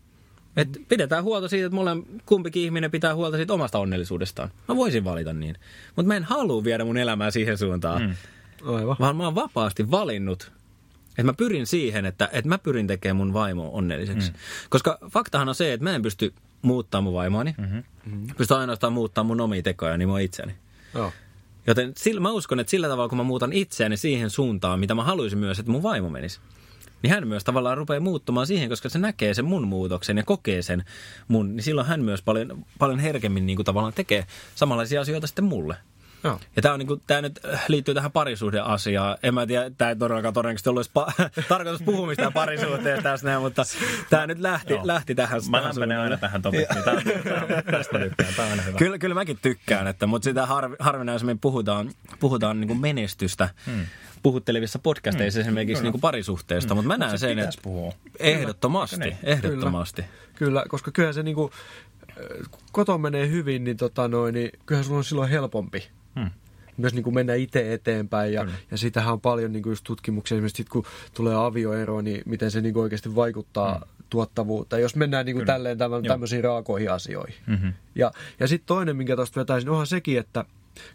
Et 0.58 0.70
pidetään 0.90 1.24
huolta 1.24 1.48
siitä, 1.48 1.66
että 1.66 1.76
mulle 1.76 1.92
kumpikin 2.26 2.64
ihminen 2.64 2.92
pitää 2.92 3.16
huolta 3.16 3.38
siitä 3.38 3.54
omasta 3.54 3.80
onnellisuudestaan. 3.80 4.52
Mä 4.68 4.76
voisin 4.76 5.04
valita 5.04 5.34
niin. 5.34 5.56
Mutta 5.96 6.08
mä 6.08 6.16
en 6.16 6.24
halua 6.24 6.64
viedä 6.64 6.86
mun 6.86 6.98
elämää 6.98 7.32
siihen 7.32 7.58
suuntaan. 7.58 8.02
Mm. 8.02 8.16
Aivan. 8.76 8.96
Vaan 9.00 9.16
mä 9.16 9.24
oon 9.24 9.36
vapaasti 9.36 9.92
valinnut, 9.92 10.52
että 11.10 11.24
mä 11.24 11.34
pyrin 11.34 11.68
siihen, 11.68 12.06
että, 12.06 12.30
että 12.32 12.50
mä 12.50 12.58
pyrin 12.58 12.88
tekemään 12.88 13.16
mun 13.16 13.34
vaimo 13.34 13.70
onnelliseksi. 13.74 14.32
Mm. 14.32 14.38
Koska 14.70 14.98
faktahan 15.10 15.50
on 15.50 15.56
se, 15.56 15.74
että 15.74 15.84
mä 15.84 15.96
en 15.96 16.02
pysty 16.02 16.34
muuttaa 16.62 17.02
mun 17.02 17.14
vaimoani. 17.14 17.56
Mm-hmm. 17.58 17.84
Mm-hmm. 18.06 18.28
Pystyn 18.38 18.58
ainoastaan 18.58 18.94
muuttaa 18.94 19.24
mun 19.24 19.42
omia 19.42 19.62
tekoja, 19.62 19.98
niin 19.98 20.10
mun 20.10 20.22
itseäni. 20.22 20.56
Oh. 20.96 21.14
Joten 21.68 21.94
sillä, 21.98 22.22
mä 22.22 22.32
uskon, 22.32 22.60
että 22.60 22.72
sillä 22.72 22.88
tavalla, 22.88 23.10
kun 23.10 23.18
mä 23.18 23.24
muutan 23.24 23.54
itseäni 23.54 23.98
siihen 23.98 24.30
suuntaan, 24.30 24.80
mitä 24.80 24.96
mä 24.96 25.04
haluaisin 25.04 25.40
myös, 25.40 25.60
että 25.60 25.72
mun 25.72 25.84
vaimo 25.84 26.10
menisi, 26.10 26.40
niin 27.04 27.14
hän 27.14 27.28
myös 27.28 27.44
tavallaan 27.44 27.78
rupeaa 27.78 28.00
muuttumaan 28.00 28.48
siihen, 28.48 28.70
koska 28.70 28.90
se 28.90 29.00
näkee 29.00 29.34
sen 29.34 29.46
mun 29.46 29.68
muutoksen 29.68 30.18
ja 30.18 30.24
kokee 30.24 30.62
sen 30.62 30.86
mun, 31.28 31.56
niin 31.56 31.64
silloin 31.64 31.88
hän 31.88 32.04
myös 32.04 32.22
paljon, 32.22 32.66
paljon 32.80 33.00
herkemmin 33.00 33.46
niin 33.46 33.56
kuin 33.56 33.66
tavallaan 33.66 33.94
tekee 33.94 34.26
samanlaisia 34.56 35.02
asioita 35.02 35.28
sitten 35.28 35.46
mulle. 35.46 35.78
Joo. 36.24 36.40
Ja 36.56 36.62
tämä, 36.62 36.74
on 36.74 36.80
niin 36.80 36.88
kuin, 36.88 37.02
tämä 37.08 37.22
nyt 37.22 37.40
liittyy 37.68 37.94
tähän 37.94 38.12
parisuhdeasiaan. 38.12 39.18
En 39.24 39.34
mä 39.34 39.48
tiedä, 39.48 39.72
tämä 39.78 39.90
ei 39.90 39.96
todellakaan 39.96 40.34
todennäköisesti 40.34 40.70
ollut 40.70 40.92
pa- 41.00 41.30
tarkoitus 41.50 41.82
puhua 41.82 42.08
mistään 42.08 42.34
parisuhteesta 42.34 43.04
tässä 43.04 43.28
näin, 43.28 43.42
mutta 43.42 43.64
tämä 44.10 44.28
nyt 44.28 44.40
lähti, 44.40 44.74
lähti 44.84 45.16
tähän. 45.16 45.42
Mä 45.50 45.64
lämpenen 45.64 46.00
aina 46.00 46.18
tähän 46.18 46.42
topikkiin. 46.42 46.84
Tämä, 46.84 47.02
tästä 47.72 48.00
tykkään, 48.00 48.34
tämä 48.36 48.46
on 48.46 48.52
aina 48.52 48.64
hyvä. 48.64 48.78
Kyllä, 48.78 48.98
kyllä 48.98 49.16
mäkin 49.16 49.40
tykkään, 49.42 49.88
että, 49.88 50.08
mutta 50.08 50.24
sitä 50.24 50.46
harvi, 50.46 50.76
harvinaisemmin 50.80 51.40
puhutaan, 51.40 51.92
puhutaan 52.20 52.60
niin 52.60 52.68
kuin 52.68 52.82
menestystä. 52.82 53.50
Hmm 53.66 53.86
puhuttelevissa 54.24 54.80
podcasteissa 54.80 55.40
mm. 55.40 55.42
esimerkiksi 55.42 55.84
niin 55.84 55.92
kuin 55.92 56.02
parisuhteesta, 56.02 56.74
mm. 56.74 56.78
mutta 56.78 56.88
mä 56.88 56.98
näen 56.98 57.20
sen, 57.20 57.40
että 57.40 57.62
puhua. 57.62 57.94
ehdottomasti, 58.20 58.98
kyllä. 58.98 59.18
ehdottomasti. 59.24 60.02
Kyllä, 60.02 60.14
kyllä, 60.36 60.64
koska 60.68 60.92
kyllä 60.92 61.14
se 61.14 61.24
niin 61.24 61.36
kuin, 61.36 61.52
koto 62.72 62.98
menee 62.98 63.30
hyvin, 63.30 63.64
niin, 63.64 63.78
tota 63.78 64.08
noin, 64.08 64.34
niin 64.34 64.50
kyllähän 64.66 64.86
sulla 64.86 64.98
on 64.98 65.04
silloin 65.04 65.30
helpompi 65.30 65.88
hmm. 66.18 66.32
myös 66.78 66.94
niin 66.94 67.04
kuin 67.04 67.14
mennä 67.14 67.34
itse 67.34 67.74
eteenpäin. 67.74 68.34
Ja, 68.34 68.48
ja 68.72 68.78
sitähän 68.78 69.14
on 69.14 69.22
paljon 69.22 69.52
niin 69.52 69.64
kuin 69.64 69.72
just 69.72 69.84
tutkimuksia, 69.84 70.36
esimerkiksi 70.36 70.58
sit, 70.58 70.70
kun 70.70 70.86
tulee 71.14 71.36
avioero, 71.36 72.02
niin 72.02 72.22
miten 72.26 72.52
se 72.52 72.62
niin 72.62 72.74
kuin 72.74 72.84
oikeasti 72.84 73.16
vaikuttaa 73.16 73.74
hmm. 73.76 73.88
tuottavuutta. 74.10 74.80
Jos 74.80 74.96
mennään 74.96 75.26
niin 75.26 75.36
kuin 75.36 75.46
tälleen 75.46 75.78
tämän, 75.78 76.04
tämmöisiin 76.04 76.44
raakoihin 76.44 76.92
asioihin. 76.92 77.36
Mm-hmm. 77.48 77.74
Ja, 77.96 78.12
ja 78.40 78.48
sitten 78.48 78.68
toinen, 78.68 78.96
minkä 78.96 79.16
tuosta 79.16 79.40
vetäisin, 79.40 79.70
onhan 79.70 79.88
sekin, 79.88 80.20
että 80.20 80.46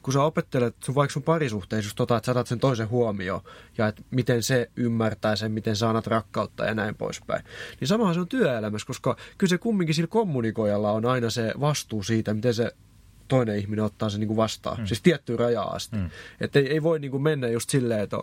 kun 0.03 0.13
sä 0.13 0.23
opettelet 0.23 0.77
sun, 0.85 0.95
vaikka 0.95 1.13
sun 1.13 1.23
parisuhteessa 1.23 1.87
just 1.87 1.97
tota, 1.97 2.17
että 2.17 2.35
sä 2.35 2.45
sen 2.45 2.61
toisen 2.61 2.91
huomioon 2.91 3.41
ja 3.79 3.89
että 3.89 4.03
miten 4.11 4.43
se 4.43 4.71
ymmärtää 4.77 5.37
sen, 5.37 5.53
miten 5.53 5.77
sä 5.77 5.89
annat 5.89 6.07
rakkautta 6.07 6.65
ja 6.65 6.75
näin 6.75 6.95
poispäin. 6.95 7.45
Niin 7.81 7.89
samahan 7.89 8.15
se 8.15 8.21
on 8.21 8.29
työelämässä, 8.29 8.87
koska 8.87 9.17
kyllä 9.39 9.49
se 9.49 9.59
kumminkin 9.59 9.95
sillä 9.95 10.09
kommunikoijalla 10.09 10.93
on 10.93 11.07
aina 11.07 11.31
se 11.31 11.55
vastuu 11.61 12.03
siitä, 12.03 12.35
miten 12.35 12.55
se 12.55 12.73
toinen 13.37 13.59
ihminen 13.59 13.85
ottaa 13.85 14.11
sen 14.11 14.21
niin 14.21 14.29
kuin 14.29 14.37
vastaan. 14.37 14.81
Mm. 14.81 14.87
Siis 14.87 15.03
tiettyyn 15.03 15.39
rajaan 15.39 15.77
asti. 15.77 15.97
Mm. 15.97 16.11
Että 16.41 16.59
ei, 16.59 16.73
ei 16.73 16.83
voi 16.83 16.99
niin 16.99 17.11
kuin 17.11 17.23
mennä 17.23 17.49
just 17.49 17.71
silleen, 17.71 18.01
että 18.01 18.19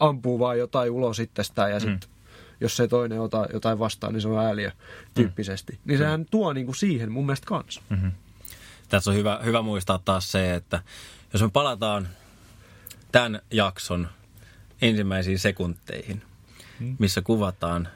ampuu 0.00 0.38
vaan 0.38 0.58
jotain 0.58 0.90
ulos 0.90 1.18
itsestään 1.18 1.70
ja 1.70 1.80
sitten 1.80 2.08
mm. 2.08 2.14
jos 2.60 2.76
se 2.76 2.88
toinen 2.88 3.20
ota 3.20 3.46
jotain 3.52 3.78
vastaan, 3.78 4.12
niin 4.12 4.22
se 4.22 4.28
on 4.28 4.44
ääliö 4.44 4.70
tyyppisesti. 5.14 5.72
Mm. 5.72 5.78
Niin 5.84 5.98
sehän 5.98 6.20
mm. 6.20 6.26
tuo 6.30 6.52
niin 6.52 6.66
kuin 6.66 6.76
siihen 6.76 7.12
mun 7.12 7.26
mielestä 7.26 7.46
kanssa. 7.46 7.82
Mm-hmm. 7.88 8.12
Tässä 8.88 9.10
on 9.10 9.16
hyvä, 9.16 9.40
hyvä 9.44 9.62
muistaa 9.62 10.00
taas 10.04 10.32
se, 10.32 10.54
että 10.54 10.82
jos 11.32 11.42
me 11.42 11.50
palataan 11.52 12.08
tämän 13.12 13.40
jakson 13.50 14.08
ensimmäisiin 14.82 15.38
sekunteihin, 15.38 16.22
mm. 16.80 16.96
missä 16.98 17.22
kuvataan, 17.22 17.88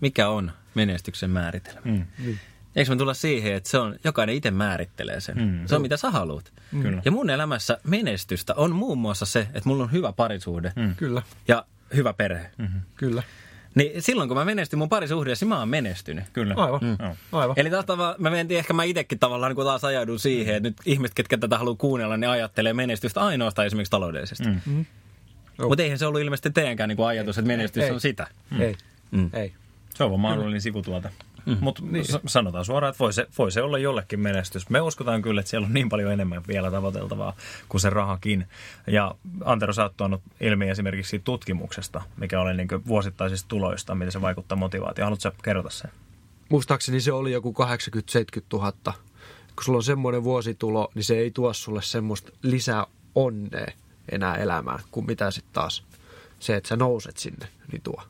mikä 0.00 0.28
on 0.28 0.52
menestyksen 0.74 1.30
määritelmä. 1.30 1.80
Mm. 1.84 2.06
Mm. 2.18 2.38
Eikö 2.76 2.90
me 2.90 2.96
tulla 2.96 3.14
siihen, 3.14 3.54
että 3.54 3.70
se 3.70 3.78
on, 3.78 3.96
jokainen 4.04 4.34
itse 4.34 4.50
määrittelee 4.50 5.20
sen. 5.20 5.38
Mm. 5.38 5.66
Se 5.66 5.76
on 5.76 5.82
mitä 5.82 5.96
sä 5.96 6.10
haluat. 6.10 6.52
Mm. 6.72 7.00
Ja 7.04 7.10
mun 7.10 7.30
elämässä 7.30 7.78
menestystä 7.84 8.54
on 8.54 8.74
muun 8.74 8.98
muassa 8.98 9.26
se, 9.26 9.40
että 9.40 9.62
mulla 9.68 9.84
on 9.84 9.92
hyvä 9.92 10.12
parisuhde. 10.12 10.72
Mm. 10.76 10.96
Kyllä. 10.96 11.22
Ja 11.48 11.64
hyvä 11.96 12.12
perhe. 12.12 12.50
Mm-hmm. 12.58 12.80
Kyllä. 12.96 13.22
Niin 13.74 14.02
silloin 14.02 14.28
kun 14.28 14.36
mä 14.36 14.44
menestyn 14.44 14.78
mun 14.78 14.88
parisuhteessa, 14.88 15.46
mä 15.46 15.58
oon 15.58 15.68
menestynyt. 15.68 16.24
Kyllä. 16.32 16.54
Aivan. 16.56 16.80
Mm. 16.82 17.16
Aivan. 17.32 17.54
Eli 17.58 17.70
taas 17.70 17.84
tavalla, 17.84 18.16
mä 18.18 18.30
mentiin, 18.30 18.58
ehkä 18.58 18.72
mä 18.72 18.84
itsekin 18.84 19.18
tavallaan 19.18 19.54
niin 19.54 19.66
taas 19.66 19.84
ajaudun 19.84 20.18
siihen, 20.18 20.54
että 20.54 20.68
nyt 20.68 20.76
ihmiset, 20.86 21.14
ketkä 21.14 21.38
tätä 21.38 21.58
haluaa 21.58 21.76
kuunnella, 21.76 22.16
ne 22.16 22.26
ajattelee 22.26 22.72
menestystä 22.72 23.20
ainoastaan 23.20 23.66
esimerkiksi 23.66 23.90
taloudellisesti. 23.90 24.44
Mm. 24.44 24.60
Mm. 24.66 24.84
Mutta 25.58 25.82
eihän 25.82 25.98
se 25.98 26.06
ollut 26.06 26.20
ilmeisesti 26.20 26.50
teidänkään 26.50 26.88
niin 26.88 27.06
ajatus, 27.06 27.38
että 27.38 27.46
menestys 27.46 27.84
ei. 27.84 27.90
on 27.90 28.00
sitä. 28.00 28.26
Mm. 28.50 28.60
Ei. 28.60 28.76
Mm. 29.10 29.30
Ei. 29.32 29.52
Se 29.94 30.04
on 30.04 30.10
vaan 30.10 30.20
mahdollinen 30.20 30.60
sivutuote. 30.60 31.10
Mm. 31.46 31.56
Mutta 31.60 31.82
niin. 31.90 32.04
sanotaan 32.26 32.64
suoraan, 32.64 32.90
että 32.90 32.98
voi 32.98 33.12
se, 33.12 33.26
voi 33.38 33.52
se 33.52 33.62
olla 33.62 33.78
jollekin 33.78 34.20
menestys. 34.20 34.70
Me 34.70 34.80
uskotaan 34.80 35.22
kyllä, 35.22 35.40
että 35.40 35.50
siellä 35.50 35.66
on 35.66 35.74
niin 35.74 35.88
paljon 35.88 36.12
enemmän 36.12 36.42
vielä 36.48 36.70
tavoiteltavaa 36.70 37.36
kuin 37.68 37.80
se 37.80 37.90
rahakin. 37.90 38.46
Ja 38.86 39.14
Antero, 39.44 39.72
sä 39.72 39.82
oot 39.82 39.96
tuonut 39.96 40.22
ilmi 40.40 40.68
esimerkiksi 40.68 41.10
siitä 41.10 41.24
tutkimuksesta, 41.24 42.02
mikä 42.16 42.40
oli 42.40 42.54
niin 42.54 42.68
vuosittaisista 42.86 43.48
tuloista, 43.48 43.94
miten 43.94 44.12
se 44.12 44.20
vaikuttaa 44.20 44.58
motivaatioon. 44.58 45.06
Haluatko 45.06 45.42
kerrota 45.42 45.70
sen? 45.70 45.90
Muistaakseni 46.48 47.00
se 47.00 47.12
oli 47.12 47.32
joku 47.32 47.54
80-70 48.38 48.42
000. 48.52 48.72
Kun 49.56 49.64
sulla 49.64 49.76
on 49.76 49.82
semmoinen 49.82 50.24
vuositulo, 50.24 50.90
niin 50.94 51.04
se 51.04 51.18
ei 51.18 51.30
tuo 51.30 51.52
sulle 51.52 51.82
semmoista 51.82 52.32
lisää 52.42 52.86
onnea 53.14 53.72
enää 54.12 54.34
elämään, 54.34 54.80
kuin 54.90 55.06
mitä 55.06 55.30
sitten 55.30 55.54
taas 55.54 55.84
se, 56.38 56.56
että 56.56 56.68
sä 56.68 56.76
nouset 56.76 57.16
sinne, 57.16 57.48
niin 57.72 57.82
tuo. 57.82 58.02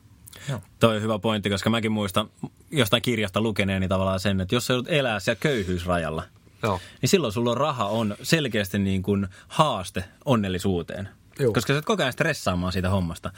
Joo. 0.49 0.61
Toi 0.79 0.95
on 0.95 1.01
hyvä 1.01 1.19
pointti, 1.19 1.49
koska 1.49 1.69
mäkin 1.69 1.91
muistan 1.91 2.29
jostain 2.71 3.01
kirjasta 3.01 3.41
lukeneeni 3.41 3.87
tavallaan 3.87 4.19
sen, 4.19 4.41
että 4.41 4.55
jos 4.55 4.67
sä 4.67 4.73
joudut 4.73 4.91
elää 4.91 5.19
siellä 5.19 5.39
köyhyysrajalla, 5.39 6.23
Joo. 6.63 6.79
niin 7.01 7.09
silloin 7.09 7.33
sulla 7.33 7.51
on 7.51 7.57
raha 7.57 7.85
on 7.85 8.15
selkeästi 8.23 8.79
niin 8.79 9.03
kuin 9.03 9.27
haaste 9.47 10.03
onnellisuuteen. 10.25 11.09
Joo. 11.39 11.53
Koska 11.53 11.73
sä 11.73 11.79
et 11.79 11.85
koko 11.85 12.03
ajan 12.03 12.13
stressaamaan 12.13 12.73
siitä 12.73 12.89
hommasta. 12.89 13.31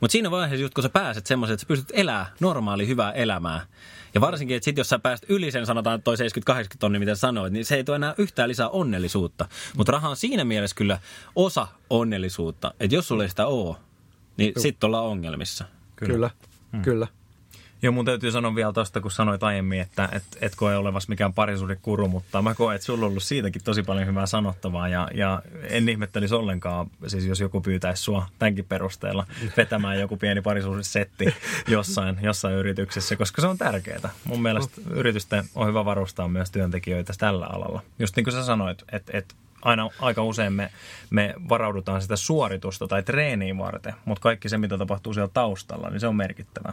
Mutta 0.00 0.12
siinä 0.12 0.30
vaiheessa, 0.30 0.62
just 0.62 0.74
kun 0.74 0.82
sä 0.82 0.88
pääset 0.88 1.26
semmoiseen, 1.26 1.54
että 1.54 1.60
sä 1.60 1.68
pystyt 1.68 1.90
elää 1.92 2.26
normaali 2.40 2.86
hyvää 2.86 3.12
elämää. 3.12 3.66
Ja 4.14 4.20
varsinkin, 4.20 4.56
että 4.56 4.64
sit 4.64 4.78
jos 4.78 4.88
sä 4.88 4.98
pääst 4.98 5.24
yli 5.28 5.50
sen, 5.50 5.66
sanotaan 5.66 6.02
toi 6.02 6.16
70-80 6.16 6.18
tonni, 6.78 6.98
mitä 6.98 7.14
sanoit, 7.14 7.52
niin 7.52 7.64
se 7.64 7.76
ei 7.76 7.84
tuo 7.84 7.94
enää 7.94 8.14
yhtään 8.18 8.48
lisää 8.48 8.68
onnellisuutta. 8.68 9.48
Mutta 9.76 9.92
raha 9.92 10.08
on 10.08 10.16
siinä 10.16 10.44
mielessä 10.44 10.76
kyllä 10.76 10.98
osa 11.36 11.68
onnellisuutta. 11.90 12.74
Että 12.80 12.94
jos 12.94 13.08
sulla 13.08 13.22
ei 13.22 13.28
sitä 13.28 13.46
oo, 13.46 13.78
niin 14.36 14.52
sitten 14.56 14.86
ollaan 14.86 15.04
ongelmissa. 15.04 15.64
Kyllä, 15.96 16.14
kyllä. 16.14 16.30
Hmm. 16.72 16.82
kyllä. 16.82 17.06
Joo, 17.82 17.92
mun 17.92 18.04
täytyy 18.04 18.30
sanoa 18.30 18.54
vielä 18.54 18.72
tuosta, 18.72 19.00
kun 19.00 19.10
sanoit 19.10 19.42
aiemmin, 19.42 19.80
että 19.80 20.08
et, 20.12 20.22
et 20.40 20.54
koe 20.54 20.76
olevas 20.76 21.08
mikään 21.08 21.32
parisuudekuru, 21.32 22.08
mutta 22.08 22.42
mä 22.42 22.54
koen, 22.54 22.74
että 22.74 22.84
sulla 22.84 23.06
on 23.06 23.10
ollut 23.10 23.22
siitäkin 23.22 23.62
tosi 23.64 23.82
paljon 23.82 24.06
hyvää 24.06 24.26
sanottavaa 24.26 24.88
ja, 24.88 25.08
ja 25.14 25.42
en 25.62 25.88
ihmettelisi 25.88 26.34
ollenkaan, 26.34 26.86
siis 27.06 27.26
jos 27.26 27.40
joku 27.40 27.60
pyytäisi 27.60 28.02
sua 28.02 28.26
tämänkin 28.38 28.64
perusteella 28.64 29.26
vetämään 29.56 30.00
joku 30.00 30.16
pieni 30.16 30.42
parisuudesetti 30.42 31.34
jossain, 31.68 32.18
jossain 32.22 32.54
yrityksessä, 32.54 33.16
koska 33.16 33.42
se 33.42 33.46
on 33.46 33.58
tärkeää. 33.58 34.10
Mun 34.24 34.42
mielestä 34.42 34.80
yritysten 34.90 35.44
on 35.54 35.68
hyvä 35.68 35.84
varustaa 35.84 36.28
myös 36.28 36.50
työntekijöitä 36.50 37.12
tällä 37.18 37.46
alalla. 37.46 37.82
Just 37.98 38.16
niin 38.16 38.24
kuin 38.24 38.34
sä 38.34 38.44
sanoit, 38.44 38.82
että 38.92 39.18
et 39.18 39.34
aina 39.62 39.90
aika 40.00 40.22
usein 40.22 40.52
me, 40.52 40.70
me 41.10 41.34
varaudutaan 41.48 42.02
sitä 42.02 42.16
suoritusta 42.16 42.88
tai 42.88 43.02
treeniin 43.02 43.58
varten, 43.58 43.94
mutta 44.04 44.22
kaikki 44.22 44.48
se, 44.48 44.58
mitä 44.58 44.78
tapahtuu 44.78 45.14
siellä 45.14 45.30
taustalla, 45.34 45.90
niin 45.90 46.00
se 46.00 46.06
on 46.06 46.16
merkittävää. 46.16 46.72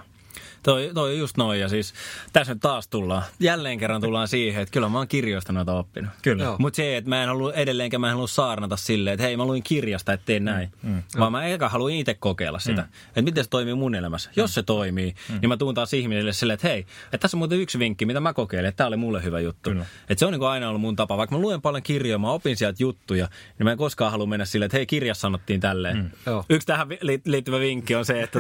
Toi, 0.64 0.92
toi 0.94 1.20
just 1.20 1.38
noin. 1.38 1.60
Ja 1.60 1.70
siis 1.70 1.94
tässä 2.34 2.54
nyt 2.54 2.62
taas 2.62 2.88
tullaan, 2.88 3.24
jälleen 3.40 3.80
kerran 3.80 4.02
tullaan 4.02 4.28
siihen, 4.28 4.62
että 4.62 4.74
kyllä 4.74 4.90
mä 4.90 4.98
oon 4.98 5.08
kirjoista 5.08 5.54
noita 5.54 5.74
oppinut. 5.74 6.12
Kyllä. 6.22 6.56
Mutta 6.58 6.78
se, 6.78 6.98
että 6.98 7.10
mä 7.10 7.24
en 7.24 7.30
ollut 7.30 7.54
edelleenkään, 7.54 8.02
mä 8.02 8.08
en 8.08 8.14
halua 8.14 8.28
saarnata 8.28 8.78
silleen, 8.78 9.14
että 9.14 9.24
hei 9.24 9.38
mä 9.38 9.46
luin 9.46 9.64
kirjasta, 9.64 10.14
että 10.14 10.26
teen 10.26 10.46
näin. 10.46 10.70
Mm. 10.84 10.90
Mm. 10.90 11.04
Vaan 11.20 11.32
mä 11.32 11.46
eka 11.46 11.70
haluan 11.70 11.92
itse 11.92 12.14
kokeilla 12.14 12.60
sitä, 12.60 12.82
mm. 12.82 12.88
että 13.08 13.22
miten 13.22 13.44
se 13.44 13.50
toimii 13.50 13.74
mun 13.74 13.96
elämässä. 13.96 14.32
Jos 14.36 14.54
se 14.54 14.64
toimii, 14.64 15.16
mm. 15.30 15.40
niin 15.42 15.50
mä 15.50 15.58
tuun 15.58 15.76
taas 15.76 15.94
ihmisille 15.94 16.34
silleen, 16.34 16.54
että 16.54 16.68
hei, 16.68 16.80
että 17.04 17.18
tässä 17.18 17.38
on 17.38 17.40
muuten 17.40 17.60
yksi 17.60 17.80
vinkki, 17.80 18.06
mitä 18.06 18.20
mä 18.20 18.34
kokeilen, 18.34 18.70
että 18.70 18.78
tää 18.78 18.88
oli 18.88 18.98
mulle 18.98 19.24
hyvä 19.24 19.40
juttu. 19.40 19.70
Että 20.10 20.20
se 20.20 20.26
on 20.26 20.32
niin 20.32 20.40
kuin 20.40 20.50
aina 20.50 20.70
ollut 20.70 20.82
mun 20.82 20.96
tapa. 20.96 21.18
Vaikka 21.18 21.36
mä 21.36 21.42
luen 21.42 21.62
paljon 21.62 21.84
kirjoja, 21.84 22.18
mä 22.18 22.32
opin 22.32 22.58
sieltä 22.58 22.84
juttuja, 22.84 23.30
niin 23.60 23.66
mä 23.66 23.72
en 23.72 23.78
koskaan 23.78 24.12
halua 24.12 24.26
mennä 24.26 24.46
silleen, 24.46 24.66
että 24.66 24.78
hei 24.78 24.86
kirjassa 24.86 25.22
sanottiin 25.22 25.60
tälleen. 25.60 25.98
Mm. 25.98 26.10
Yksi 26.50 26.68
tähän 26.68 26.88
liittyvä 27.26 27.60
vinkki 27.60 27.96
on 27.96 28.06
se, 28.06 28.22
että 28.22 28.40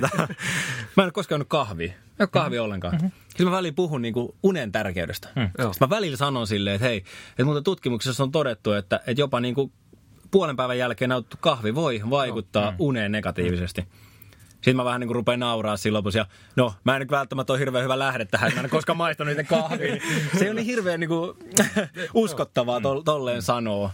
mä 0.97 1.03
en 1.03 1.13
koskaan 1.13 1.45
kahvia. 1.87 2.09
Mä 2.19 2.23
en 2.23 2.29
kahvi 2.29 2.55
mm-hmm. 2.55 2.63
ollenkaan. 2.65 2.93
Mm-hmm. 2.93 3.11
Sitten 3.27 3.45
mä 3.45 3.51
väliin 3.51 3.75
puhun 3.75 4.01
niinku 4.01 4.35
unen 4.43 4.71
tärkeydestä. 4.71 5.29
Mm. 5.35 5.45
Sitten 5.45 5.71
mä 5.79 5.89
välillä 5.89 6.17
sanon 6.17 6.47
silleen, 6.47 6.75
että 6.75 6.87
hei, 6.87 6.97
että 7.29 7.45
muuten 7.45 7.63
tutkimuksessa 7.63 8.23
on 8.23 8.31
todettu, 8.31 8.71
että, 8.71 9.01
että 9.07 9.21
jopa 9.21 9.39
niinku 9.39 9.71
puolen 10.31 10.55
päivän 10.55 10.77
jälkeen 10.77 11.09
nautittu 11.09 11.37
kahvi 11.39 11.75
voi 11.75 12.01
vaikuttaa 12.09 12.71
mm. 12.71 12.75
uneen 12.79 13.11
negatiivisesti. 13.11 13.87
Sitten 14.51 14.75
mä 14.75 14.85
vähän 14.85 14.99
niin 14.99 15.07
kuin 15.07 15.15
rupean 15.15 15.39
nauraa 15.39 15.77
siinä 15.77 15.97
lopussa. 15.97 16.19
Ja 16.19 16.25
no, 16.55 16.73
mä 16.83 16.95
en 16.95 16.99
nyt 16.99 17.11
välttämättä 17.11 17.53
ole 17.53 17.59
hirveän 17.59 17.83
hyvä 17.83 17.99
lähde 17.99 18.25
tähän. 18.25 18.51
Mä 18.55 18.61
en 18.61 18.69
koskaan 18.69 18.97
maistanut 18.97 19.31
niiden 19.31 19.45
kahvia. 19.45 19.95
Se 20.37 20.43
ei 20.43 20.49
ole 20.49 20.53
niin 20.53 20.65
hirveän 20.65 20.99
niin 20.99 21.09
kuin, 21.09 21.37
uskottavaa 22.13 22.81
to, 22.81 23.01
tolleen 23.01 23.41
sanoa, 23.41 23.91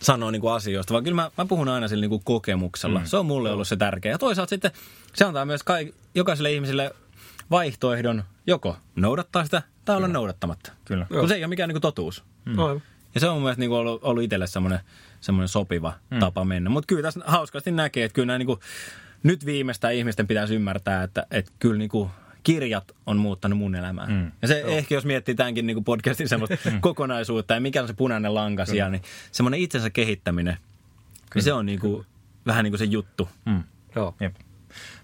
sanoa 0.00 0.30
niin 0.30 0.40
kuin 0.40 0.52
asioista. 0.52 0.94
Vaan 0.94 1.04
kyllä 1.04 1.14
mä, 1.14 1.30
mä 1.38 1.46
puhun 1.46 1.68
aina 1.68 1.88
sillä 1.88 2.00
niin 2.00 2.10
kuin 2.10 2.24
kokemuksella. 2.24 3.00
Se 3.04 3.16
on 3.16 3.26
mulle 3.26 3.50
ollut 3.50 3.68
se 3.68 3.76
tärkeä. 3.76 4.12
Ja 4.12 4.18
toisaalta 4.18 4.50
sitten 4.50 4.70
se 5.14 5.24
antaa 5.24 5.44
myös 5.44 5.62
kaik, 5.62 5.94
jokaiselle 6.14 6.52
ihmiselle 6.52 6.94
vaihtoehdon 7.50 8.24
joko 8.46 8.76
noudattaa 8.96 9.44
sitä 9.44 9.62
tai 9.84 9.96
olla 9.96 10.06
Kyllä. 10.06 10.18
noudattamatta. 10.18 10.72
Kyllä. 10.84 11.06
Kun 11.08 11.28
se 11.28 11.34
ei 11.34 11.42
ole 11.42 11.48
mikään 11.48 11.68
niin 11.68 11.74
kuin 11.74 11.82
totuus. 11.82 12.24
Mm. 12.44 12.56
Ja 13.14 13.20
se 13.20 13.28
on 13.28 13.34
mun 13.34 13.42
mielestä 13.42 13.60
niin 13.60 13.70
kuin 13.70 13.78
ollut, 13.78 14.04
ollut 14.04 14.22
itselle 14.22 14.46
semmoinen, 14.46 14.80
semmoinen 15.20 15.48
sopiva 15.48 15.92
mm. 16.10 16.18
tapa 16.18 16.44
mennä. 16.44 16.70
Mutta 16.70 16.86
kyllä 16.86 17.02
tässä 17.02 17.20
hauskasti 17.26 17.70
näkee, 17.70 18.04
että 18.04 18.14
kyllä 18.14 18.26
nämä 18.26 18.38
niin 18.38 18.46
kuin, 18.46 18.60
nyt 19.22 19.46
viimeistään 19.46 19.94
ihmisten 19.94 20.26
pitäisi 20.26 20.54
ymmärtää, 20.54 21.02
että, 21.02 21.26
että 21.30 21.52
kyllä 21.58 21.78
niin 21.78 21.90
kuin, 21.90 22.10
kirjat 22.42 22.92
on 23.06 23.16
muuttanut 23.16 23.58
mun 23.58 23.74
elämää. 23.74 24.06
Mm. 24.06 24.32
Ja 24.42 24.48
se 24.48 24.60
Joo. 24.60 24.70
ehkä 24.70 24.94
jos 24.94 25.04
miettii 25.04 25.34
tämänkin 25.34 25.66
niin 25.66 25.74
kuin 25.74 25.84
podcastin 25.84 26.28
semmoista 26.28 26.56
mm. 26.70 26.80
kokonaisuutta 26.80 27.54
ja 27.54 27.60
mikä 27.60 27.82
on 27.82 27.88
se 27.88 27.94
punainen 27.94 28.34
lanka 28.34 28.64
Kyllä. 28.64 28.74
siellä, 28.74 28.90
niin 28.90 29.02
semmoinen 29.32 29.60
itsensä 29.60 29.90
kehittäminen, 29.90 30.54
niin 30.54 30.60
Kyllä. 30.60 31.30
niin 31.34 31.44
se 31.44 31.52
on 31.52 31.66
niin 31.66 31.80
kuin, 31.80 32.06
vähän 32.46 32.64
niin 32.64 32.72
kuin 32.72 32.78
se 32.78 32.84
juttu. 32.84 33.28
Mm. 33.44 33.62
Joo. 33.96 34.14
Jep 34.20 34.34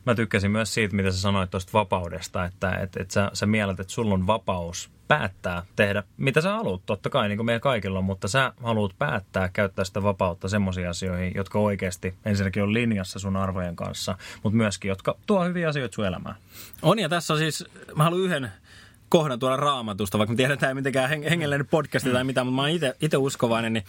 mä 0.06 0.14
tykkäsin 0.14 0.50
myös 0.50 0.75
siitä, 0.75 0.97
mitä 0.97 1.11
sä 1.11 1.21
sanoit 1.21 1.50
tuosta 1.50 1.73
vapaudesta, 1.73 2.44
että 2.44 2.71
et, 2.71 2.97
et 2.97 3.11
sä, 3.11 3.30
sä 3.33 3.47
mielet, 3.47 3.80
että 3.80 3.92
sulla 3.92 4.14
on 4.14 4.26
vapaus 4.26 4.90
päättää 5.09 5.62
tehdä, 5.76 6.02
mitä 6.16 6.40
sä 6.40 6.50
haluat, 6.50 6.83
totta 6.87 7.11
kai, 7.11 7.28
niin 7.28 7.38
kuin 7.38 7.47
meidän 7.47 7.61
kaikilla 7.61 7.99
on, 7.99 8.04
mutta 8.04 8.28
sä 8.28 8.52
haluat 8.62 8.92
päättää 8.99 9.49
käyttää 9.49 9.85
sitä 9.85 10.02
vapautta 10.02 10.49
semmoisiin 10.49 10.88
asioihin, 10.88 11.33
jotka 11.35 11.59
oikeasti 11.59 12.14
ensinnäkin 12.25 12.62
on 12.62 12.75
linjassa 12.75 13.18
sun 13.18 13.37
arvojen 13.37 13.76
kanssa, 13.76 14.18
mutta 14.42 14.56
myöskin, 14.56 14.88
jotka 14.88 15.16
tuo 15.26 15.44
hyviä 15.44 15.68
asioita 15.68 15.94
sun 15.94 16.06
elämään. 16.06 16.37
On, 16.83 16.99
ja 16.99 17.09
tässä 17.09 17.33
on 17.33 17.38
siis, 17.38 17.64
mä 17.94 18.04
haluan 18.04 18.23
yhden 18.23 18.50
kohdan 19.09 19.38
tuoda 19.38 19.56
raamatusta, 19.56 20.18
vaikka 20.18 20.33
mä 20.33 20.37
tiedän, 20.37 20.52
että 20.54 20.61
tämä 20.61 20.71
ei 20.71 20.75
mitenkään 20.75 21.11
hengellinen 21.11 21.66
podcasti 21.66 22.11
tai 22.11 22.25
mitään, 22.25 22.47
mutta 22.47 22.56
mä 22.56 22.62
oon 22.62 22.94
itse 23.00 23.16
uskovainen, 23.16 23.73
niin 23.73 23.85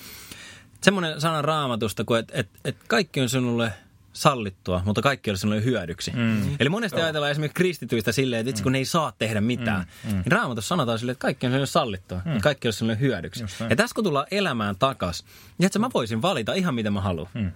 semmoinen 0.82 1.22
sana 1.22 1.41
raamatusta, 1.41 2.03
kun 2.03 2.17
että 2.17 2.34
et, 2.36 2.50
et 2.65 2.75
kaikki 2.88 3.22
on 3.22 3.29
sinulle– 3.29 3.74
sallittua, 4.15 4.81
mutta 4.86 5.01
kaikki 5.01 5.29
olisi 5.31 5.41
sellainen 5.41 5.65
hyödyksi. 5.65 6.12
Mm. 6.15 6.55
Eli 6.60 6.69
monesti 6.69 7.00
Joo. 7.00 7.03
ajatellaan 7.03 7.31
esimerkiksi 7.31 7.55
kristityistä 7.55 8.12
silleen, 8.12 8.39
että 8.39 8.50
itse 8.50 8.63
kun 8.63 8.72
mm. 8.72 8.74
ne 8.74 8.77
ei 8.77 8.86
saa 8.86 9.13
tehdä 9.19 9.41
mitään, 9.41 9.86
mm. 10.03 10.10
Mm. 10.10 10.15
niin 10.15 10.31
raamatussa 10.31 10.69
sanotaan 10.69 11.00
silleen, 11.00 11.12
että 11.12 11.22
kaikki 11.22 11.45
on 11.45 11.51
sellainen 11.51 11.67
sallittua, 11.67 12.22
mm. 12.25 12.41
kaikki 12.41 12.67
olisi 12.67 12.79
sellainen 12.79 13.01
hyödyksi. 13.01 13.45
Ja 13.69 13.75
tässä 13.75 13.93
kun 13.93 14.03
tullaan 14.03 14.27
elämään 14.31 14.75
takas, 14.79 15.25
niin 15.57 15.65
että 15.65 15.79
mä 15.79 15.89
voisin 15.93 16.22
valita 16.22 16.53
ihan 16.53 16.75
mitä 16.75 16.91
mä 16.91 17.01
haluan. 17.01 17.29
Mm. 17.34 17.51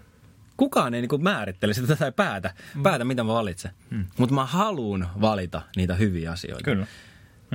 Kukaan 0.57 0.93
ei 0.93 1.01
niin 1.01 1.23
määrittele 1.23 1.73
sitä 1.73 1.95
tai 1.95 2.11
päätä, 2.11 2.53
mm. 2.75 2.83
päätä 2.83 3.05
mitä 3.05 3.23
mä 3.23 3.33
valitsen. 3.33 3.71
Mm. 3.89 4.05
Mutta 4.17 4.35
mä 4.35 4.45
haluan 4.45 5.09
valita 5.21 5.61
niitä 5.75 5.95
hyviä 5.95 6.31
asioita. 6.31 6.63
Kyllä. 6.63 6.87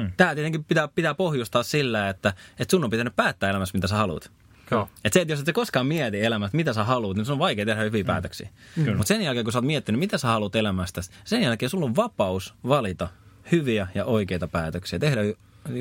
Hmm. 0.01 0.13
Tämä 0.17 0.35
tietenkin 0.35 0.65
pitää, 0.65 0.89
pitää 0.89 1.15
pohjustaa 1.15 1.63
sillä, 1.63 2.09
että, 2.09 2.29
että 2.59 2.71
sun 2.71 2.85
on 2.85 2.91
pitänyt 2.91 3.17
päättää 3.17 3.51
elämässä, 3.51 3.79
mitä 3.79 3.87
sä 3.87 3.97
haluat. 3.97 4.33
Joo. 4.71 4.89
Et 5.05 5.13
se, 5.13 5.21
että 5.21 5.33
jos 5.33 5.41
et 5.41 5.55
koskaan 5.55 5.87
mieti 5.87 6.25
elämästä, 6.25 6.57
mitä 6.57 6.73
sä 6.73 6.85
haluat, 6.85 7.17
niin 7.17 7.27
se 7.27 7.33
on 7.33 7.39
vaikea 7.39 7.67
tehdä 7.67 7.83
hyviä 7.83 8.03
mm. 8.03 8.07
päätöksiä. 8.07 8.49
Mm. 8.77 8.97
Mutta 8.97 9.09
sen 9.09 9.23
jälkeen, 9.23 9.45
kun 9.45 9.53
sä 9.53 9.59
oot 9.59 9.67
miettinyt, 9.67 9.99
mitä 9.99 10.19
sä 10.19 10.29
haluat 10.29 10.57
elämästä, 10.57 11.01
sen 11.25 11.43
jälkeen 11.43 11.71
sulla 11.71 11.87
on 11.87 11.97
vapaus 11.97 12.55
valita 12.69 13.09
hyviä 13.53 13.87
ja 13.95 14.05
oikeita 14.05 14.49
päätöksiä, 14.49 14.99
tehdä 14.99 15.21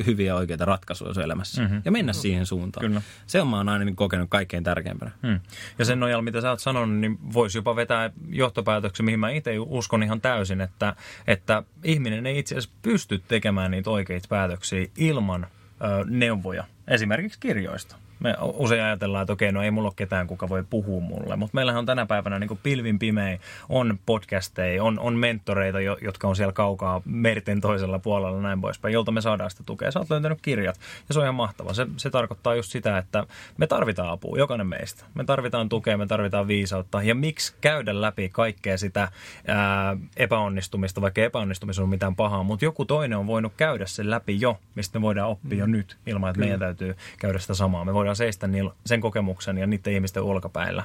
hyviä 0.05 0.27
ja 0.27 0.35
oikeita 0.35 0.65
ratkaisuja 0.65 1.13
sun 1.13 1.23
elämässä 1.23 1.61
mm-hmm. 1.61 1.81
ja 1.85 1.91
mennä 1.91 2.13
siihen 2.13 2.45
suuntaan. 2.45 2.85
Kyllä. 2.87 3.01
Se 3.27 3.41
on 3.41 3.47
mä 3.47 3.57
oon 3.57 3.69
aina 3.69 3.85
niin 3.85 3.95
kokenut 3.95 4.29
kaikkein 4.29 4.63
tärkeimpänä. 4.63 5.11
Mm. 5.21 5.39
Ja 5.79 5.85
sen 5.85 5.99
nojalla, 5.99 6.21
mitä 6.21 6.41
sä 6.41 6.49
oot 6.49 6.59
sanonut, 6.59 6.99
niin 6.99 7.33
voisi 7.33 7.57
jopa 7.57 7.75
vetää 7.75 8.11
johtopäätöksen, 8.29 9.05
mihin 9.05 9.19
mä 9.19 9.29
itse 9.29 9.59
uskon 9.59 10.03
ihan 10.03 10.21
täysin, 10.21 10.61
että, 10.61 10.95
että 11.27 11.63
ihminen 11.83 12.25
ei 12.25 12.39
itse 12.39 12.55
asiassa 12.55 12.75
pysty 12.81 13.21
tekemään 13.27 13.71
niitä 13.71 13.89
oikeita 13.89 14.27
päätöksiä 14.29 14.87
ilman 14.97 15.43
ö, 15.43 16.05
neuvoja, 16.09 16.63
esimerkiksi 16.87 17.39
kirjoista 17.39 17.95
me 18.23 18.35
usein 18.53 18.83
ajatellaan, 18.83 19.21
että 19.21 19.33
okei, 19.33 19.51
no 19.51 19.63
ei 19.63 19.71
mulla 19.71 19.87
ole 19.87 19.93
ketään, 19.95 20.27
kuka 20.27 20.49
voi 20.49 20.63
puhua 20.69 21.01
mulle. 21.01 21.35
Mutta 21.35 21.55
meillähän 21.55 21.79
on 21.79 21.85
tänä 21.85 22.05
päivänä 22.05 22.39
niin 22.39 22.59
pilvin 22.63 22.99
pimein, 22.99 23.39
on 23.69 23.99
podcasteja, 24.05 24.83
on, 24.83 24.99
on 24.99 25.13
mentoreita, 25.13 25.81
jotka 25.81 26.27
on 26.27 26.35
siellä 26.35 26.53
kaukaa 26.53 27.01
merten 27.05 27.61
toisella 27.61 27.99
puolella 27.99 28.41
näin 28.41 28.61
poispäin, 28.61 28.93
jolta 28.93 29.11
me 29.11 29.21
saadaan 29.21 29.51
sitä 29.51 29.63
tukea. 29.65 29.91
Sä 29.91 29.99
oot 29.99 30.09
löytänyt 30.09 30.39
kirjat 30.41 30.79
ja 31.07 31.13
se 31.13 31.19
on 31.19 31.25
ihan 31.25 31.35
mahtava. 31.35 31.73
Se, 31.73 31.87
se 31.97 32.09
tarkoittaa 32.09 32.55
just 32.55 32.71
sitä, 32.71 32.97
että 32.97 33.27
me 33.57 33.67
tarvitaan 33.67 34.09
apua, 34.09 34.37
jokainen 34.37 34.67
meistä. 34.67 35.05
Me 35.13 35.23
tarvitaan 35.23 35.69
tukea, 35.69 35.97
me 35.97 36.07
tarvitaan 36.07 36.47
viisautta. 36.47 37.03
Ja 37.03 37.15
miksi 37.15 37.55
käydä 37.61 38.01
läpi 38.01 38.29
kaikkea 38.29 38.77
sitä 38.77 39.07
ää, 39.47 39.97
epäonnistumista, 40.17 41.01
vaikka 41.01 41.21
epäonnistumista 41.21 41.83
on 41.83 41.89
mitään 41.89 42.15
pahaa, 42.15 42.43
mutta 42.43 42.65
joku 42.65 42.85
toinen 42.85 43.17
on 43.17 43.27
voinut 43.27 43.53
käydä 43.57 43.85
sen 43.85 44.09
läpi 44.09 44.41
jo, 44.41 44.59
mistä 44.75 44.99
me 44.99 45.01
voidaan 45.01 45.29
oppia 45.29 45.55
mm. 45.55 45.59
jo 45.59 45.67
nyt, 45.67 45.97
ilman 46.07 46.29
että 46.29 46.35
Kyllä. 46.35 46.45
meidän 46.45 46.59
täytyy 46.59 46.95
käydä 47.19 47.39
sitä 47.39 47.53
samaa. 47.53 47.85
Me 47.85 47.93
voidaan 47.93 48.12
voidaan 48.19 48.33
seistä 48.33 48.49
sen 48.85 49.01
kokemuksen 49.01 49.57
ja 49.57 49.67
niiden 49.67 49.93
ihmisten 49.93 50.23
ulkopäillä. 50.23 50.83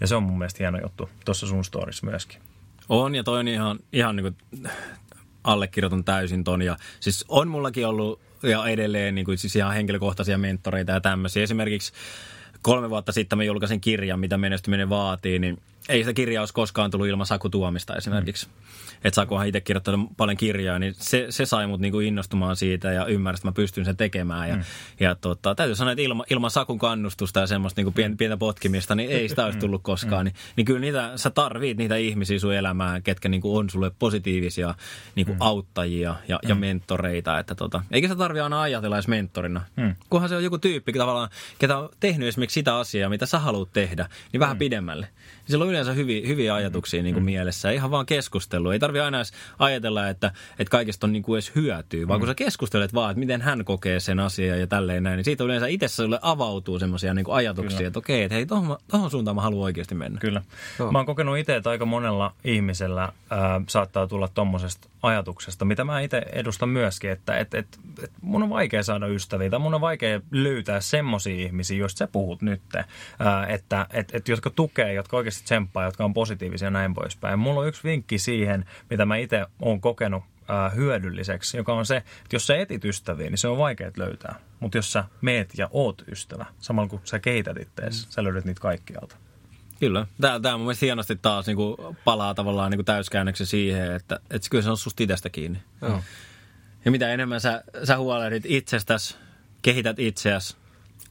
Ja 0.00 0.06
se 0.06 0.14
on 0.14 0.22
mun 0.22 0.38
mielestä 0.38 0.58
hieno 0.58 0.78
juttu 0.82 1.10
tuossa 1.24 1.46
sun 1.46 1.64
storissa 1.64 2.06
myöskin. 2.06 2.40
On, 2.88 3.14
ja 3.14 3.24
toi 3.24 3.40
on 3.40 3.48
ihan, 3.48 3.78
ihan 3.92 4.16
niin 4.16 4.24
kuin 4.24 4.72
allekirjoitan 5.44 6.04
täysin 6.04 6.44
ton. 6.44 6.62
Ja 6.62 6.76
siis 7.00 7.24
on 7.28 7.48
mullakin 7.48 7.86
ollut 7.86 8.20
ja 8.42 8.66
edelleen 8.66 9.14
niin 9.14 9.24
kuin 9.24 9.38
siis 9.38 9.56
ihan 9.56 9.74
henkilökohtaisia 9.74 10.38
mentoreita 10.38 10.92
ja 10.92 11.00
tämmöisiä. 11.00 11.42
Esimerkiksi 11.42 11.92
kolme 12.62 12.90
vuotta 12.90 13.12
sitten 13.12 13.38
mä 13.38 13.44
julkaisin 13.44 13.80
kirjan, 13.80 14.20
mitä 14.20 14.38
menestyminen 14.38 14.88
vaatii, 14.88 15.38
niin 15.38 15.58
ei 15.88 16.02
sitä 16.02 16.12
kirjaa 16.12 16.42
olisi 16.42 16.54
koskaan 16.54 16.90
tullut 16.90 17.08
ilman 17.08 17.26
Saku 17.26 17.48
Tuomista 17.48 17.96
esimerkiksi. 17.96 18.46
Mm 18.46 18.52
että 19.04 19.14
Sakuhan 19.14 19.46
itse 19.46 19.60
kirjoittanut 19.60 20.10
paljon 20.16 20.36
kirjaa, 20.36 20.78
niin 20.78 20.94
se, 20.96 21.26
se 21.30 21.46
sai 21.46 21.66
mut 21.66 21.80
niinku 21.80 22.00
innostumaan 22.00 22.56
siitä 22.56 22.92
ja 22.92 23.06
ymmärsin, 23.06 23.40
että 23.40 23.48
mä 23.48 23.52
pystyn 23.52 23.84
sen 23.84 23.96
tekemään. 23.96 24.48
Ja, 24.48 24.56
mm. 24.56 24.62
ja 25.00 25.14
tota, 25.14 25.54
täytyy 25.54 25.76
sanoa, 25.76 25.92
että 25.92 26.02
ilma, 26.02 26.24
ilman 26.30 26.50
Sakun 26.50 26.78
kannustusta 26.78 27.40
ja 27.40 27.46
semmoista 27.46 27.78
niinku 27.78 27.92
pientä, 27.92 28.16
pientä 28.16 28.36
potkimista, 28.36 28.94
niin 28.94 29.10
ei 29.10 29.28
sitä 29.28 29.44
olisi 29.44 29.58
tullut 29.58 29.82
koskaan. 29.82 30.22
Mm. 30.22 30.24
Niin, 30.24 30.34
niin 30.56 30.64
kyllä 30.64 30.80
niitä, 30.80 31.12
sä 31.16 31.30
tarvit 31.30 31.78
niitä 31.78 31.96
ihmisiä 31.96 32.38
sun 32.38 32.54
elämään, 32.54 33.02
ketkä 33.02 33.28
niinku 33.28 33.56
on 33.56 33.70
sulle 33.70 33.90
positiivisia 33.98 34.74
niinku 35.14 35.32
mm. 35.32 35.38
auttajia 35.40 36.16
ja, 36.28 36.40
mm. 36.42 36.48
ja 36.48 36.54
mentoreita. 36.54 37.38
Että 37.38 37.54
tota, 37.54 37.82
eikä 37.90 38.08
se 38.08 38.16
tarvi 38.16 38.40
aina 38.40 38.60
ajatella 38.60 38.96
edes 38.96 39.08
mentorina. 39.08 39.60
Mm. 39.76 39.94
Kunhan 40.10 40.28
se 40.28 40.36
on 40.36 40.44
joku 40.44 40.58
tyyppi 40.58 40.92
tavallaan, 40.92 41.28
ketä 41.58 41.78
on 41.78 41.88
tehnyt 42.00 42.28
esimerkiksi 42.28 42.47
sitä 42.50 42.76
asiaa, 42.76 43.10
mitä 43.10 43.26
sä 43.26 43.38
haluat 43.38 43.72
tehdä, 43.72 44.08
niin 44.32 44.40
vähän 44.40 44.56
mm. 44.56 44.58
pidemmälle 44.58 45.08
Siellä 45.48 45.64
on 45.64 45.70
yleensä 45.70 45.92
hyviä, 45.92 46.26
hyviä 46.26 46.54
ajatuksia 46.54 47.02
niin 47.02 47.14
kuin 47.14 47.22
mm. 47.22 47.30
mielessä. 47.30 47.70
Ihan 47.70 47.90
vaan 47.90 48.06
keskustelu. 48.06 48.70
Ei 48.70 48.78
tarvi 48.78 49.00
aina 49.00 49.18
edes 49.18 49.32
ajatella, 49.58 50.08
että, 50.08 50.32
että 50.58 50.70
kaikesta 50.70 51.06
on 51.06 51.12
niin 51.12 51.22
kuin 51.22 51.36
edes 51.36 51.52
hyötyä, 51.54 52.08
vaan 52.08 52.18
mm. 52.18 52.20
kun 52.20 52.28
sä 52.28 52.34
keskustelet 52.34 52.94
vaan, 52.94 53.10
että 53.10 53.18
miten 53.18 53.42
hän 53.42 53.64
kokee 53.64 54.00
sen 54.00 54.20
asian 54.20 54.60
ja 54.60 54.66
tälleen 54.66 55.02
näin, 55.02 55.16
niin 55.16 55.24
siitä 55.24 55.44
yleensä 55.44 55.66
itse 55.66 55.88
sulle 55.88 56.18
avautuu 56.22 56.78
semmoisia 56.78 57.14
niin 57.14 57.26
ajatuksia, 57.28 57.76
Kyllä. 57.76 57.88
että 57.88 57.98
okei, 57.98 58.22
että 58.22 58.34
hei, 58.34 58.46
tohon, 58.46 58.76
tohon 58.88 59.10
suuntaan 59.10 59.34
mä 59.34 59.42
haluan 59.42 59.64
oikeasti 59.64 59.94
mennä. 59.94 60.20
Kyllä. 60.20 60.42
Joo. 60.78 60.92
Mä 60.92 60.98
oon 60.98 61.06
kokenut 61.06 61.38
itse, 61.38 61.56
että 61.56 61.70
aika 61.70 61.86
monella 61.86 62.34
ihmisellä 62.44 63.12
ää, 63.30 63.60
saattaa 63.68 64.06
tulla 64.06 64.28
tommosesta 64.28 64.88
ajatuksesta, 65.02 65.64
mitä 65.64 65.84
mä 65.84 66.00
itse 66.00 66.22
edustan 66.32 66.68
myöskin, 66.68 67.10
että 67.10 67.38
et, 67.38 67.54
et, 67.54 67.78
et 68.02 68.12
mun 68.20 68.42
on 68.42 68.50
vaikea 68.50 68.82
saada 68.82 69.06
ystäviä 69.06 69.50
tai 69.50 69.58
mun 69.58 69.74
on 69.74 69.80
vaikea 69.80 70.20
löytää 70.30 70.80
semmoisia 70.80 71.34
ihmisiä, 71.46 71.78
joista 71.78 71.98
sä 71.98 72.06
puhut 72.06 72.42
nyt, 72.42 72.60
ää, 73.18 73.46
että 73.46 73.86
et, 73.90 74.14
et, 74.14 74.28
jotka 74.28 74.50
tukee, 74.50 74.92
jotka 74.92 75.16
oikeasti 75.16 75.37
tsemppaa, 75.44 75.84
jotka 75.84 76.04
on 76.04 76.14
positiivisia 76.14 76.66
ja 76.66 76.70
näin 76.70 76.94
poispäin. 76.94 77.32
Ja 77.32 77.36
mulla 77.36 77.60
on 77.60 77.68
yksi 77.68 77.84
vinkki 77.84 78.18
siihen, 78.18 78.64
mitä 78.90 79.06
mä 79.06 79.16
itse 79.16 79.46
oon 79.62 79.80
kokenut 79.80 80.24
ää, 80.48 80.68
hyödylliseksi, 80.68 81.56
joka 81.56 81.74
on 81.74 81.86
se, 81.86 81.96
että 81.96 82.36
jos 82.36 82.46
sä 82.46 82.56
etit 82.56 82.84
ystäviä, 82.84 83.30
niin 83.30 83.38
se 83.38 83.48
on 83.48 83.58
vaikea 83.58 83.90
löytää. 83.96 84.34
Mutta 84.60 84.78
jos 84.78 84.92
sä 84.92 85.04
meet 85.20 85.50
ja 85.56 85.68
oot 85.70 86.02
ystävä, 86.08 86.46
samalla 86.58 86.88
kun 86.88 87.00
sä 87.04 87.18
keität 87.18 87.56
ittees, 87.56 88.06
mm. 88.06 88.10
sä 88.10 88.24
löydät 88.24 88.44
niitä 88.44 88.60
kaikkialta. 88.60 89.16
Kyllä. 89.80 90.06
Tämä, 90.20 90.40
tämä 90.40 90.56
mun 90.56 90.66
mielestä 90.66 90.86
hienosti 90.86 91.16
taas 91.16 91.46
niin 91.46 91.56
kuin 91.56 91.76
palaa 92.04 92.34
tavallaan 92.34 92.70
niin 92.70 92.78
kuin 92.78 92.86
täyskäännöksi 92.86 93.46
siihen, 93.46 93.92
että, 93.92 94.20
että 94.30 94.48
kyllä 94.50 94.62
se 94.62 94.70
on 94.70 94.76
susta 94.76 95.02
itsestä 95.02 95.30
kiinni. 95.30 95.62
Joo. 95.82 96.02
Ja 96.84 96.90
mitä 96.90 97.10
enemmän 97.12 97.40
sä, 97.40 97.64
sä 97.84 97.98
huolehdit 97.98 98.44
itsestäsi, 98.46 99.16
kehität 99.62 99.98
itseäsi, 99.98 100.56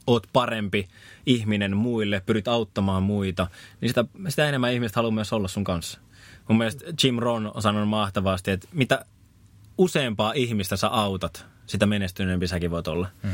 oot 0.08 0.26
parempi 0.32 0.88
ihminen 1.26 1.76
muille, 1.76 2.22
pyrit 2.26 2.48
auttamaan 2.48 3.02
muita, 3.02 3.46
niin 3.80 3.88
sitä, 3.88 4.04
sitä 4.28 4.48
enemmän 4.48 4.72
ihmiset 4.72 4.96
haluaa 4.96 5.10
myös 5.10 5.32
olla 5.32 5.48
sun 5.48 5.64
kanssa. 5.64 6.00
Mun 6.48 6.58
mielestä 6.58 6.84
Jim 7.04 7.18
Ron 7.18 7.52
on 7.54 7.62
sanonut 7.62 7.88
mahtavasti, 7.88 8.50
että 8.50 8.68
mitä 8.72 9.04
useampaa 9.78 10.32
ihmistä 10.32 10.76
sä 10.76 10.88
autat, 10.88 11.46
sitä 11.66 11.86
menestyneempi 11.86 12.46
säkin 12.46 12.70
voit 12.70 12.88
olla. 12.88 13.08
Mm. 13.22 13.30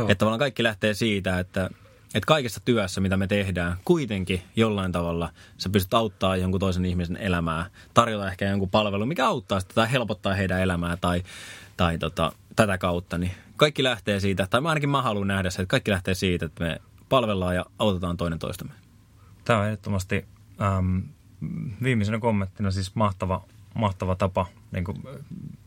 Että 0.00 0.14
tavallaan 0.14 0.38
kaikki 0.38 0.62
lähtee 0.62 0.94
siitä, 0.94 1.38
että 1.38 1.70
että 2.14 2.26
kaikessa 2.26 2.60
työssä, 2.64 3.00
mitä 3.00 3.16
me 3.16 3.26
tehdään, 3.26 3.76
kuitenkin 3.84 4.42
jollain 4.56 4.92
tavalla 4.92 5.30
sä 5.58 5.68
pystyt 5.68 5.94
auttaa 5.94 6.36
jonkun 6.36 6.60
toisen 6.60 6.84
ihmisen 6.84 7.16
elämää, 7.16 7.66
tarjota 7.94 8.28
ehkä 8.28 8.48
jonkun 8.48 8.70
palvelu, 8.70 9.06
mikä 9.06 9.26
auttaa 9.26 9.60
sitä 9.60 9.74
tai 9.74 9.92
helpottaa 9.92 10.34
heidän 10.34 10.60
elämää 10.60 10.96
tai, 10.96 11.22
tai 11.76 11.98
tota, 11.98 12.32
tätä 12.56 12.78
kautta. 12.78 13.18
Niin 13.18 13.32
kaikki 13.56 13.84
lähtee 13.84 14.20
siitä, 14.20 14.46
tai 14.50 14.60
mä 14.60 14.68
ainakin 14.68 14.88
mä 14.88 15.02
haluan 15.02 15.28
nähdä 15.28 15.50
se, 15.50 15.62
että 15.62 15.70
kaikki 15.70 15.90
lähtee 15.90 16.14
siitä, 16.14 16.46
että 16.46 16.64
me 16.64 16.80
palvellaan 17.08 17.54
ja 17.54 17.66
autetaan 17.78 18.16
toinen 18.16 18.38
toistamme. 18.38 18.74
Tämä 19.44 19.58
on 19.58 19.66
ehdottomasti 19.66 20.24
ähm, 20.62 20.98
viimeisenä 21.82 22.18
kommenttina 22.18 22.70
siis 22.70 22.94
mahtava 22.94 23.44
mahtava 23.74 24.14
tapa 24.14 24.46
niin 24.72 24.84
kuin 24.84 25.02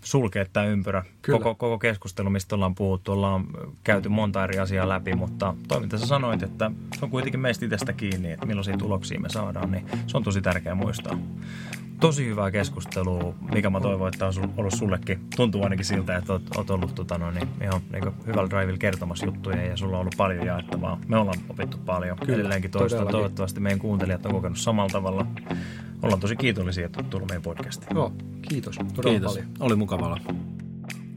sulkea 0.02 0.46
tämä 0.54 0.66
ympyrä. 0.66 1.04
Koko, 1.32 1.56
koko 1.56 1.80
keskustelu, 1.80 2.30
mistä 2.30 2.56
ollaan 2.56 2.76
puhuttu, 2.76 3.12
ollaan 3.12 3.48
käyty 3.84 4.10
monta 4.10 4.44
eri 4.44 4.60
asiaa 4.60 4.90
läpi, 4.90 5.16
mutta 5.16 5.56
toiminta 5.68 5.98
sä 5.98 6.06
sanoit, 6.06 6.44
että 6.44 6.72
se 7.00 7.06
on 7.06 7.12
kuitenkin 7.12 7.40
meistä 7.40 7.66
itsestä 7.66 7.94
kiinni, 7.94 8.32
että 8.32 8.46
millaisia 8.46 8.78
tuloksia 8.78 9.20
me 9.20 9.30
saadaan, 9.30 9.72
niin 9.72 9.86
se 10.08 10.18
on 10.18 10.24
tosi 10.24 10.42
tärkeää 10.42 10.76
muistaa 10.76 11.18
tosi 12.00 12.26
hyvää 12.26 12.52
keskustelua, 12.52 13.36
mikä 13.54 13.70
mä 13.70 13.80
toivon, 13.80 14.08
että 14.08 14.26
on 14.26 14.34
ollut 14.58 14.74
sullekin. 14.74 15.20
Tuntuu 15.36 15.64
ainakin 15.64 15.86
siltä, 15.86 16.18
että 16.18 16.34
oot, 16.34 16.58
oot 16.58 16.70
ollut 16.70 16.96
tota, 16.96 17.18
no, 17.18 17.32
niin, 17.32 17.48
ihan 17.62 17.82
niin 17.92 18.14
hyvällä 18.28 18.50
drivilla 18.50 18.78
kertomassa 18.78 19.26
juttuja 19.26 19.66
ja 19.66 19.78
sulla 19.78 19.98
on 19.98 20.02
ollut 20.02 20.16
paljon 20.18 20.46
jaettavaa. 20.46 21.00
Me 21.08 21.18
ollaan 21.18 21.40
opittu 21.50 21.78
paljon. 21.78 22.18
Kyllä, 22.18 22.36
Edelleenkin 22.36 22.72
toista. 22.72 23.06
Toivottavasti 23.06 23.60
meidän 23.60 23.80
kuuntelijat 23.80 24.26
on 24.26 24.32
kokenut 24.32 24.58
samalla 24.58 24.90
tavalla. 24.90 25.28
Ollaan 26.02 26.20
tosi 26.20 26.36
kiitollisia, 26.36 26.86
että 26.86 27.00
olet 27.00 27.10
tullut 27.10 27.30
meidän 27.30 27.42
podcastiin. 27.42 27.96
Joo, 27.96 28.14
kiitos. 28.42 28.76
Todella 28.76 29.12
kiitos. 29.12 29.34
Paljon. 29.34 29.52
Oli 29.60 29.76
mukavaa. 29.76 30.18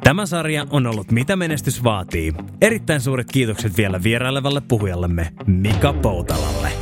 Tämä 0.05 0.27
sarja 0.27 0.67
on 0.71 0.87
ollut 0.87 1.11
Mitä 1.11 1.37
menestys 1.37 1.85
vaatii. 1.85 2.33
Erittäin 2.61 3.01
suuret 3.01 3.27
kiitokset 3.33 3.77
vielä 3.77 4.03
vierailevalle 4.03 4.63
puhujallemme 4.69 5.33
Mika 5.47 5.93
Poutalalle. 5.93 6.73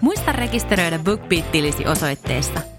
Muista 0.00 0.32
rekisteröidä 0.32 0.98
BookBeat-tilisi 0.98 1.86
osoitteessa 1.86 2.60